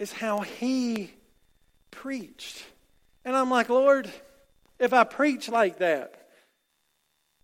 is 0.00 0.10
how 0.10 0.40
he 0.40 1.12
preached. 1.92 2.64
And 3.24 3.36
I'm 3.36 3.52
like, 3.52 3.68
Lord, 3.68 4.10
if 4.80 4.92
I 4.92 5.04
preach 5.04 5.48
like 5.48 5.78
that, 5.78 6.28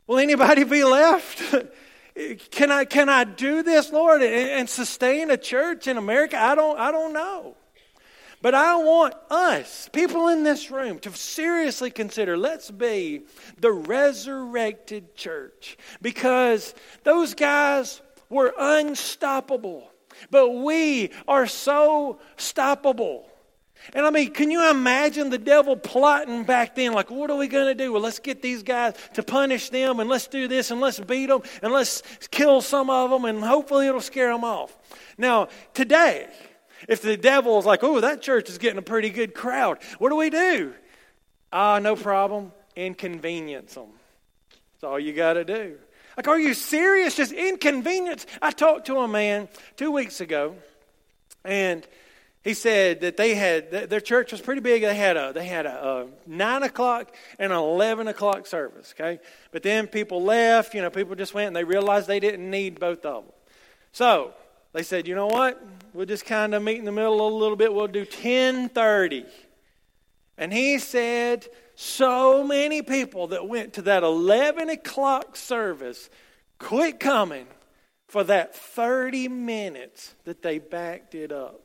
will 0.09 0.19
anybody 0.19 0.65
be 0.65 0.83
left? 0.83 1.41
can 2.51 2.73
I 2.73 2.85
can 2.85 3.09
I 3.09 3.23
do 3.23 3.63
this, 3.63 3.93
Lord, 3.93 4.23
and, 4.23 4.51
and 4.51 4.69
sustain 4.69 5.31
a 5.31 5.37
church 5.37 5.87
in 5.87 5.99
America? 5.99 6.37
I 6.37 6.57
don't 6.57 6.81
I 6.81 6.91
don't 6.91 7.13
know. 7.13 7.55
But 8.45 8.55
I 8.55 8.77
want 8.77 9.15
us, 9.31 9.89
people 9.91 10.29
in 10.29 10.45
this 10.45 10.71
room, 10.71 10.99
to 10.99 11.11
seriously 11.13 11.91
consider 11.91 12.37
let's 12.37 12.71
be 12.71 13.23
the 13.59 13.73
resurrected 13.73 15.17
church. 15.17 15.79
Because 16.03 16.75
those 17.05 17.33
guys 17.33 18.03
were 18.29 18.53
unstoppable. 18.59 19.91
But 20.31 20.51
we 20.51 21.09
are 21.27 21.47
so 21.47 22.19
stoppable. 22.37 23.25
And 23.95 24.05
I 24.05 24.11
mean, 24.11 24.31
can 24.31 24.51
you 24.51 24.69
imagine 24.69 25.31
the 25.31 25.39
devil 25.39 25.75
plotting 25.75 26.45
back 26.45 26.75
then? 26.75 26.93
Like, 26.93 27.11
what 27.11 27.31
are 27.31 27.39
we 27.39 27.49
going 27.49 27.69
to 27.69 27.75
do? 27.75 27.95
Well, 27.95 28.03
let's 28.03 28.19
get 28.19 28.43
these 28.43 28.63
guys 28.63 28.95
to 29.15 29.23
punish 29.23 29.71
them, 29.71 30.01
and 30.01 30.11
let's 30.11 30.27
do 30.27 30.49
this, 30.49 30.71
and 30.71 30.83
let's 30.83 31.01
beat 31.01 31.31
them, 31.31 31.41
and 31.63 31.73
let's 31.73 32.03
kill 32.31 32.61
some 32.61 32.91
of 32.91 33.09
them, 33.09 33.25
and 33.25 33.43
hopefully 33.43 33.87
it'll 33.87 34.03
scare 34.03 34.35
them 34.35 34.45
off. 34.45 34.77
Now, 35.17 35.49
today, 35.73 36.29
if 36.89 37.03
the 37.03 37.17
devil 37.17 37.59
is 37.59 37.67
like, 37.67 37.83
oh, 37.83 38.01
that 38.01 38.23
church 38.23 38.49
is 38.49 38.59
getting 38.59 38.79
a 38.79 38.83
pretty 38.83 39.11
good 39.11 39.35
crowd, 39.35 39.79
what 39.99 40.11
do 40.11 40.17
we 40.17 40.31
do? 40.31 40.75
Ah, 41.53 41.79
no 41.79 41.97
problem. 41.97 42.53
Inconvenience 42.77 43.75
them. 43.75 43.89
That's 44.75 44.85
all 44.85 44.99
you 44.99 45.13
got 45.13 45.35
to 45.35 45.45
do. 45.45 45.77
Like, 46.17 46.29
are 46.29 46.39
you 46.39 46.55
serious? 46.55 47.17
Just 47.17 47.33
inconvenience? 47.33 48.27
I 48.41 48.51
talked 48.51 48.87
to 48.87 48.99
a 48.99 49.09
man 49.09 49.49
two 49.77 49.91
weeks 49.91 50.21
ago, 50.21 50.57
and 51.45 51.87
he 52.45 52.55
said 52.55 53.01
that 53.01 53.17
they 53.17 53.35
had 53.35 53.71
their 53.71 54.01
church 54.01 54.31
was 54.31 54.41
pretty 54.41 54.61
big. 54.61 54.83
They 54.83 54.95
had 54.95 55.17
a 55.17 55.33
they 55.33 55.47
had 55.47 55.67
a, 55.67 55.87
a 55.87 56.07
nine 56.27 56.63
o'clock 56.63 57.15
and 57.39 57.53
an 57.53 57.59
eleven 57.59 58.07
o'clock 58.07 58.47
service. 58.47 58.95
Okay, 58.97 59.19
but 59.51 59.63
then 59.63 59.87
people 59.87 60.23
left. 60.23 60.75
You 60.75 60.83
know, 60.83 60.91
people 60.91 61.15
just 61.15 61.35
went 61.35 61.49
and 61.49 61.57
they 61.57 61.65
realized 61.65 62.07
they 62.07 62.21
didn't 62.21 62.49
need 62.49 62.79
both 62.79 63.05
of 63.05 63.25
them. 63.25 63.33
So 63.93 64.35
they 64.73 64.83
said, 64.83 65.09
you 65.09 65.15
know 65.15 65.29
what? 65.29 65.65
We'll 65.95 66.07
just 66.07 66.27
kind 66.27 66.55
of 66.55 66.63
meet 66.63 66.79
in 66.79 66.85
the 66.85 66.93
middle 66.93 67.25
a 67.25 67.31
little 67.39 67.57
bit. 67.57 67.73
We'll 67.73 67.87
do 67.87 68.01
1030. 68.01 69.25
And 70.37 70.53
he 70.53 70.81
said, 70.81 71.47
so 71.77 72.43
many 72.43 72.83
people 72.83 73.29
that 73.29 73.47
went 73.47 73.75
to 73.75 73.83
that 73.83 74.03
11 74.03 74.71
o'clock 74.71 75.37
service 75.37 76.11
quit 76.59 76.99
coming 76.99 77.47
for 78.09 78.25
that 78.25 78.57
30 78.57 79.29
minutes 79.29 80.17
that 80.25 80.43
they 80.43 80.59
backed 80.59 81.15
it 81.15 81.31
up. 81.31 81.61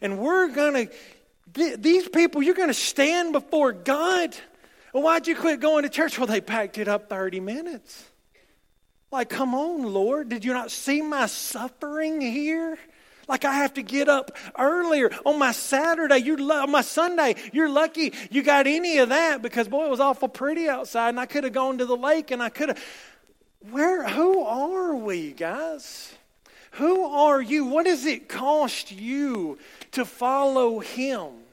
And 0.00 0.18
we're 0.18 0.48
going 0.48 0.88
to, 0.88 1.76
these 1.76 2.08
people, 2.08 2.42
you're 2.42 2.54
going 2.54 2.68
to 2.68 2.74
stand 2.74 3.32
before 3.32 3.72
God. 3.72 4.34
Why'd 4.92 5.26
you 5.26 5.36
quit 5.36 5.60
going 5.60 5.82
to 5.82 5.90
church? 5.90 6.16
Well, 6.18 6.26
they 6.26 6.40
packed 6.40 6.78
it 6.78 6.88
up 6.88 7.10
30 7.10 7.40
minutes. 7.40 8.04
Like, 9.12 9.28
come 9.28 9.54
on, 9.54 9.82
Lord, 9.82 10.30
did 10.30 10.46
you 10.46 10.54
not 10.54 10.70
see 10.70 11.02
my 11.02 11.26
suffering 11.26 12.22
here? 12.22 12.78
Like 13.28 13.44
I 13.44 13.54
have 13.54 13.74
to 13.74 13.82
get 13.82 14.08
up 14.08 14.36
earlier 14.58 15.10
on 15.24 15.38
my 15.38 15.52
Saturday. 15.52 16.18
You're 16.18 16.40
on 16.52 16.70
my 16.70 16.82
Sunday. 16.82 17.34
You're 17.52 17.68
lucky 17.68 18.12
you 18.30 18.42
got 18.42 18.66
any 18.66 18.98
of 18.98 19.08
that 19.08 19.42
because 19.42 19.68
boy, 19.68 19.86
it 19.86 19.90
was 19.90 20.00
awful 20.00 20.28
pretty 20.28 20.68
outside, 20.68 21.10
and 21.10 21.20
I 21.20 21.26
could 21.26 21.44
have 21.44 21.52
gone 21.52 21.78
to 21.78 21.86
the 21.86 21.96
lake, 21.96 22.30
and 22.30 22.42
I 22.42 22.48
could 22.48 22.68
have. 22.68 22.84
Where? 23.70 24.06
Who 24.08 24.42
are 24.42 24.94
we, 24.94 25.32
guys? 25.32 26.14
Who 26.72 27.04
are 27.04 27.40
you? 27.40 27.64
What 27.64 27.86
does 27.86 28.04
it 28.04 28.28
cost 28.28 28.92
you 28.92 29.58
to 29.92 30.04
follow 30.04 30.80
Him? 30.80 31.45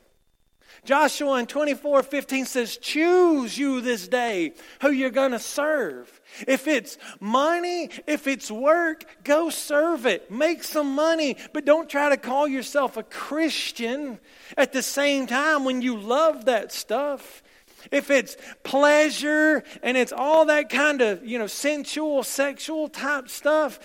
Joshua 0.85 1.39
in 1.39 1.45
24 1.45 2.03
15 2.03 2.45
says, 2.45 2.77
Choose 2.77 3.57
you 3.57 3.81
this 3.81 4.07
day 4.07 4.53
who 4.81 4.91
you're 4.91 5.09
going 5.09 5.31
to 5.31 5.39
serve. 5.39 6.21
If 6.47 6.67
it's 6.67 6.97
money, 7.19 7.89
if 8.07 8.27
it's 8.27 8.49
work, 8.51 9.05
go 9.23 9.49
serve 9.49 10.05
it. 10.05 10.29
Make 10.29 10.63
some 10.63 10.95
money, 10.95 11.37
but 11.53 11.65
don't 11.65 11.89
try 11.89 12.09
to 12.09 12.17
call 12.17 12.47
yourself 12.47 12.97
a 12.97 13.03
Christian 13.03 14.19
at 14.57 14.73
the 14.73 14.81
same 14.81 15.27
time 15.27 15.63
when 15.63 15.81
you 15.81 15.97
love 15.97 16.45
that 16.45 16.71
stuff. 16.71 17.43
If 17.91 18.09
it's 18.09 18.37
pleasure 18.63 19.63
and 19.81 19.97
it's 19.97 20.13
all 20.13 20.45
that 20.45 20.69
kind 20.69 21.01
of, 21.01 21.25
you 21.25 21.37
know, 21.37 21.47
sensual, 21.47 22.23
sexual 22.23 22.87
type 22.87 23.29
stuff, 23.29 23.79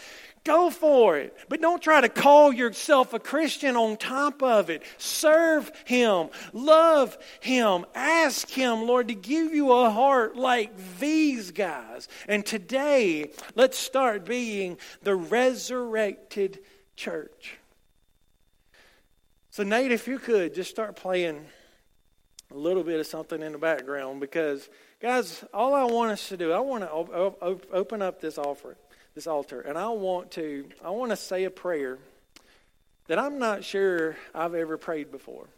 Go 0.49 0.71
for 0.71 1.19
it. 1.19 1.37
But 1.51 1.61
don't 1.61 1.83
try 1.83 2.01
to 2.01 2.09
call 2.09 2.55
yourself 2.55 3.13
a 3.13 3.19
Christian 3.19 3.77
on 3.77 3.99
top 3.99 4.43
of 4.43 4.71
it. 4.71 4.83
Serve 4.97 5.71
Him. 5.85 6.31
Love 6.55 7.19
Him. 7.41 7.85
Ask 7.95 8.49
Him, 8.49 8.87
Lord, 8.87 9.09
to 9.09 9.15
give 9.15 9.53
you 9.53 9.71
a 9.73 9.91
heart 9.91 10.37
like 10.37 10.73
these 10.99 11.51
guys. 11.51 12.09
And 12.29 12.47
today, 12.47 13.31
let's 13.57 13.77
start 13.77 14.25
being 14.25 14.79
the 15.03 15.15
resurrected 15.15 16.61
church. 16.97 17.59
So, 19.51 19.65
Nate, 19.65 19.93
if 19.93 20.09
you 20.09 20.19
could 20.19 20.55
just 20.55 20.71
start 20.71 20.97
playing 20.97 21.45
a 22.51 22.57
little 22.57 22.85
bit 22.85 22.99
of 23.01 23.07
something 23.07 23.43
in 23.43 23.53
the 23.53 23.59
background 23.59 24.19
because, 24.19 24.71
guys, 24.99 25.45
all 25.53 25.75
I 25.75 25.85
want 25.85 26.13
us 26.13 26.27
to 26.31 26.39
do, 26.39 26.53
I 26.53 26.61
want 26.61 26.85
to 26.85 27.67
open 27.71 28.01
up 28.01 28.23
this 28.23 28.39
offering 28.39 28.77
this 29.19 29.27
altar, 29.27 29.61
and 29.61 29.77
I 29.77 29.89
want 29.89 30.31
to 30.33 30.65
I 30.85 30.91
want 30.91 31.11
to 31.11 31.17
say 31.17 31.43
a 31.43 31.51
prayer 31.51 31.99
that 33.09 33.19
I'm 33.19 33.41
not 33.41 33.65
sure 33.65 34.17
I've 34.33 34.55
ever 34.55 34.79
prayed 34.79 35.11
before. 35.11 35.49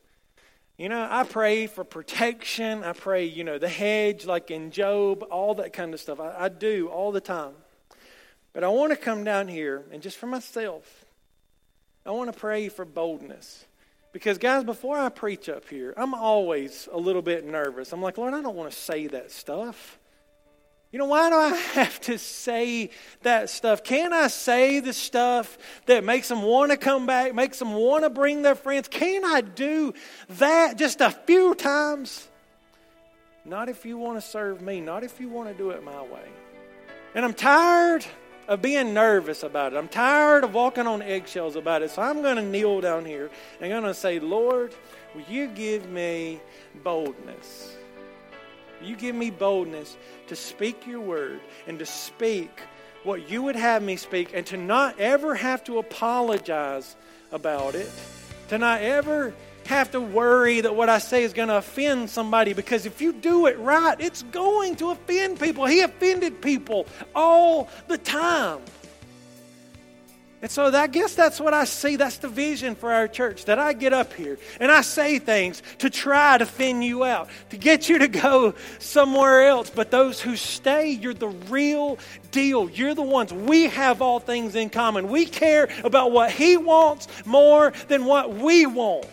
You 0.78 0.88
know, 0.88 1.06
I 1.10 1.24
pray 1.24 1.66
for 1.66 1.84
protection. 1.84 2.82
I 2.84 2.94
pray, 2.94 3.26
you 3.26 3.44
know, 3.44 3.58
the 3.58 3.68
hedge, 3.68 4.24
like 4.24 4.50
in 4.50 4.70
Job, 4.70 5.26
all 5.30 5.56
that 5.56 5.74
kind 5.74 5.92
of 5.92 6.00
stuff. 6.00 6.20
I, 6.20 6.44
I 6.44 6.48
do 6.48 6.88
all 6.88 7.12
the 7.12 7.20
time. 7.20 7.52
But 8.54 8.64
I 8.64 8.68
want 8.68 8.92
to 8.92 8.96
come 8.96 9.24
down 9.24 9.46
here 9.46 9.84
and 9.92 10.00
just 10.00 10.16
for 10.16 10.26
myself, 10.26 11.04
I 12.06 12.12
want 12.12 12.32
to 12.32 12.38
pray 12.38 12.70
for 12.70 12.86
boldness. 12.86 13.66
Because, 14.14 14.38
guys, 14.38 14.64
before 14.64 14.96
I 14.96 15.10
preach 15.10 15.50
up 15.50 15.68
here, 15.68 15.92
I'm 15.98 16.14
always 16.14 16.88
a 16.90 16.98
little 16.98 17.20
bit 17.20 17.44
nervous. 17.44 17.92
I'm 17.92 18.00
like, 18.00 18.16
Lord, 18.16 18.32
I 18.32 18.40
don't 18.40 18.56
want 18.56 18.72
to 18.72 18.78
say 18.78 19.06
that 19.08 19.30
stuff. 19.30 19.98
You 20.92 20.98
know, 20.98 21.06
why 21.06 21.30
do 21.30 21.36
I 21.36 21.48
have 21.74 22.00
to 22.02 22.18
say 22.18 22.90
that 23.22 23.50
stuff? 23.50 23.84
Can 23.84 24.12
I 24.12 24.26
say 24.26 24.80
the 24.80 24.92
stuff 24.92 25.56
that 25.86 26.04
makes 26.04 26.28
them 26.28 26.42
want 26.42 26.72
to 26.72 26.76
come 26.76 27.06
back, 27.06 27.34
makes 27.34 27.58
them 27.58 27.74
want 27.74 28.04
to 28.04 28.10
bring 28.10 28.42
their 28.42 28.54
friends? 28.54 28.88
Can 28.88 29.24
I 29.24 29.40
do 29.40 29.94
that 30.30 30.76
just 30.76 31.00
a 31.00 31.10
few 31.10 31.54
times? 31.54 32.28
Not 33.44 33.68
if 33.68 33.86
you 33.86 33.96
want 33.96 34.20
to 34.20 34.26
serve 34.26 34.60
me, 34.60 34.80
not 34.80 35.02
if 35.04 35.20
you 35.20 35.28
want 35.28 35.48
to 35.48 35.54
do 35.54 35.70
it 35.70 35.82
my 35.82 36.02
way. 36.02 36.28
And 37.14 37.24
I'm 37.24 37.34
tired 37.34 38.04
of 38.48 38.60
being 38.60 38.92
nervous 38.92 39.42
about 39.42 39.72
it. 39.72 39.76
I'm 39.76 39.88
tired 39.88 40.44
of 40.44 40.54
walking 40.54 40.86
on 40.86 41.02
eggshells 41.02 41.56
about 41.56 41.82
it. 41.82 41.90
So 41.90 42.02
I'm 42.02 42.20
going 42.20 42.36
to 42.36 42.42
kneel 42.42 42.80
down 42.80 43.04
here 43.04 43.30
and 43.60 43.72
I'm 43.72 43.82
going 43.82 43.92
to 43.92 43.98
say, 43.98 44.18
Lord, 44.18 44.74
will 45.14 45.22
you 45.22 45.46
give 45.46 45.88
me 45.88 46.40
boldness? 46.82 47.76
You 48.82 48.96
give 48.96 49.14
me 49.14 49.30
boldness 49.30 49.96
to 50.28 50.36
speak 50.36 50.86
your 50.86 51.00
word 51.00 51.40
and 51.66 51.78
to 51.78 51.86
speak 51.86 52.50
what 53.02 53.30
you 53.30 53.42
would 53.42 53.56
have 53.56 53.82
me 53.82 53.96
speak 53.96 54.32
and 54.34 54.46
to 54.46 54.56
not 54.56 54.98
ever 55.00 55.34
have 55.34 55.64
to 55.64 55.78
apologize 55.78 56.96
about 57.32 57.74
it, 57.74 57.90
to 58.48 58.58
not 58.58 58.82
ever 58.82 59.34
have 59.66 59.90
to 59.92 60.00
worry 60.00 60.60
that 60.60 60.74
what 60.74 60.88
I 60.88 60.98
say 60.98 61.22
is 61.22 61.32
going 61.32 61.48
to 61.48 61.56
offend 61.56 62.10
somebody 62.10 62.52
because 62.52 62.86
if 62.86 63.00
you 63.00 63.12
do 63.12 63.46
it 63.46 63.58
right, 63.58 63.98
it's 64.00 64.22
going 64.24 64.76
to 64.76 64.90
offend 64.90 65.38
people. 65.38 65.64
He 65.66 65.80
offended 65.80 66.42
people 66.42 66.86
all 67.14 67.68
the 67.86 67.98
time. 67.98 68.60
And 70.42 70.50
so 70.50 70.74
I 70.74 70.86
guess 70.86 71.14
that's 71.14 71.38
what 71.38 71.52
I 71.52 71.64
see. 71.64 71.96
That's 71.96 72.16
the 72.16 72.28
vision 72.28 72.74
for 72.74 72.92
our 72.92 73.06
church 73.06 73.44
that 73.44 73.58
I 73.58 73.74
get 73.74 73.92
up 73.92 74.14
here 74.14 74.38
and 74.58 74.72
I 74.72 74.80
say 74.80 75.18
things 75.18 75.62
to 75.78 75.90
try 75.90 76.38
to 76.38 76.46
thin 76.46 76.80
you 76.80 77.04
out, 77.04 77.28
to 77.50 77.58
get 77.58 77.90
you 77.90 77.98
to 77.98 78.08
go 78.08 78.54
somewhere 78.78 79.46
else. 79.48 79.68
But 79.68 79.90
those 79.90 80.18
who 80.18 80.36
stay, 80.36 80.92
you're 80.92 81.12
the 81.12 81.28
real 81.28 81.98
deal. 82.30 82.70
You're 82.70 82.94
the 82.94 83.02
ones. 83.02 83.34
We 83.34 83.64
have 83.64 84.00
all 84.00 84.18
things 84.18 84.54
in 84.54 84.70
common. 84.70 85.08
We 85.08 85.26
care 85.26 85.68
about 85.84 86.10
what 86.10 86.30
He 86.30 86.56
wants 86.56 87.06
more 87.26 87.74
than 87.88 88.06
what 88.06 88.34
we 88.34 88.64
want. 88.64 89.06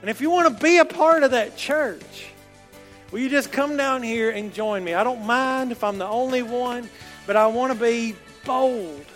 And 0.00 0.10
if 0.10 0.20
you 0.20 0.30
want 0.30 0.56
to 0.56 0.62
be 0.62 0.78
a 0.78 0.84
part 0.84 1.24
of 1.24 1.32
that 1.32 1.56
church, 1.56 2.26
will 3.10 3.18
you 3.18 3.28
just 3.28 3.50
come 3.50 3.76
down 3.76 4.04
here 4.04 4.30
and 4.30 4.54
join 4.54 4.84
me? 4.84 4.94
I 4.94 5.02
don't 5.02 5.26
mind 5.26 5.72
if 5.72 5.82
I'm 5.82 5.98
the 5.98 6.06
only 6.06 6.42
one, 6.42 6.88
but 7.26 7.34
I 7.34 7.48
want 7.48 7.72
to 7.72 7.78
be 7.78 8.14
bold. 8.44 9.06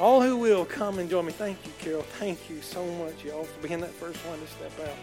All 0.00 0.22
who 0.22 0.38
will 0.38 0.64
come 0.64 0.98
and 0.98 1.10
join 1.10 1.26
me. 1.26 1.32
Thank 1.32 1.58
you, 1.66 1.72
Carol. 1.78 2.00
Thank 2.18 2.48
you 2.48 2.62
so 2.62 2.82
much, 2.92 3.22
y'all, 3.22 3.44
for 3.44 3.68
being 3.68 3.80
that 3.80 3.90
first 3.90 4.16
one 4.26 4.40
to 4.40 4.46
step 4.46 4.72
out. 4.88 4.96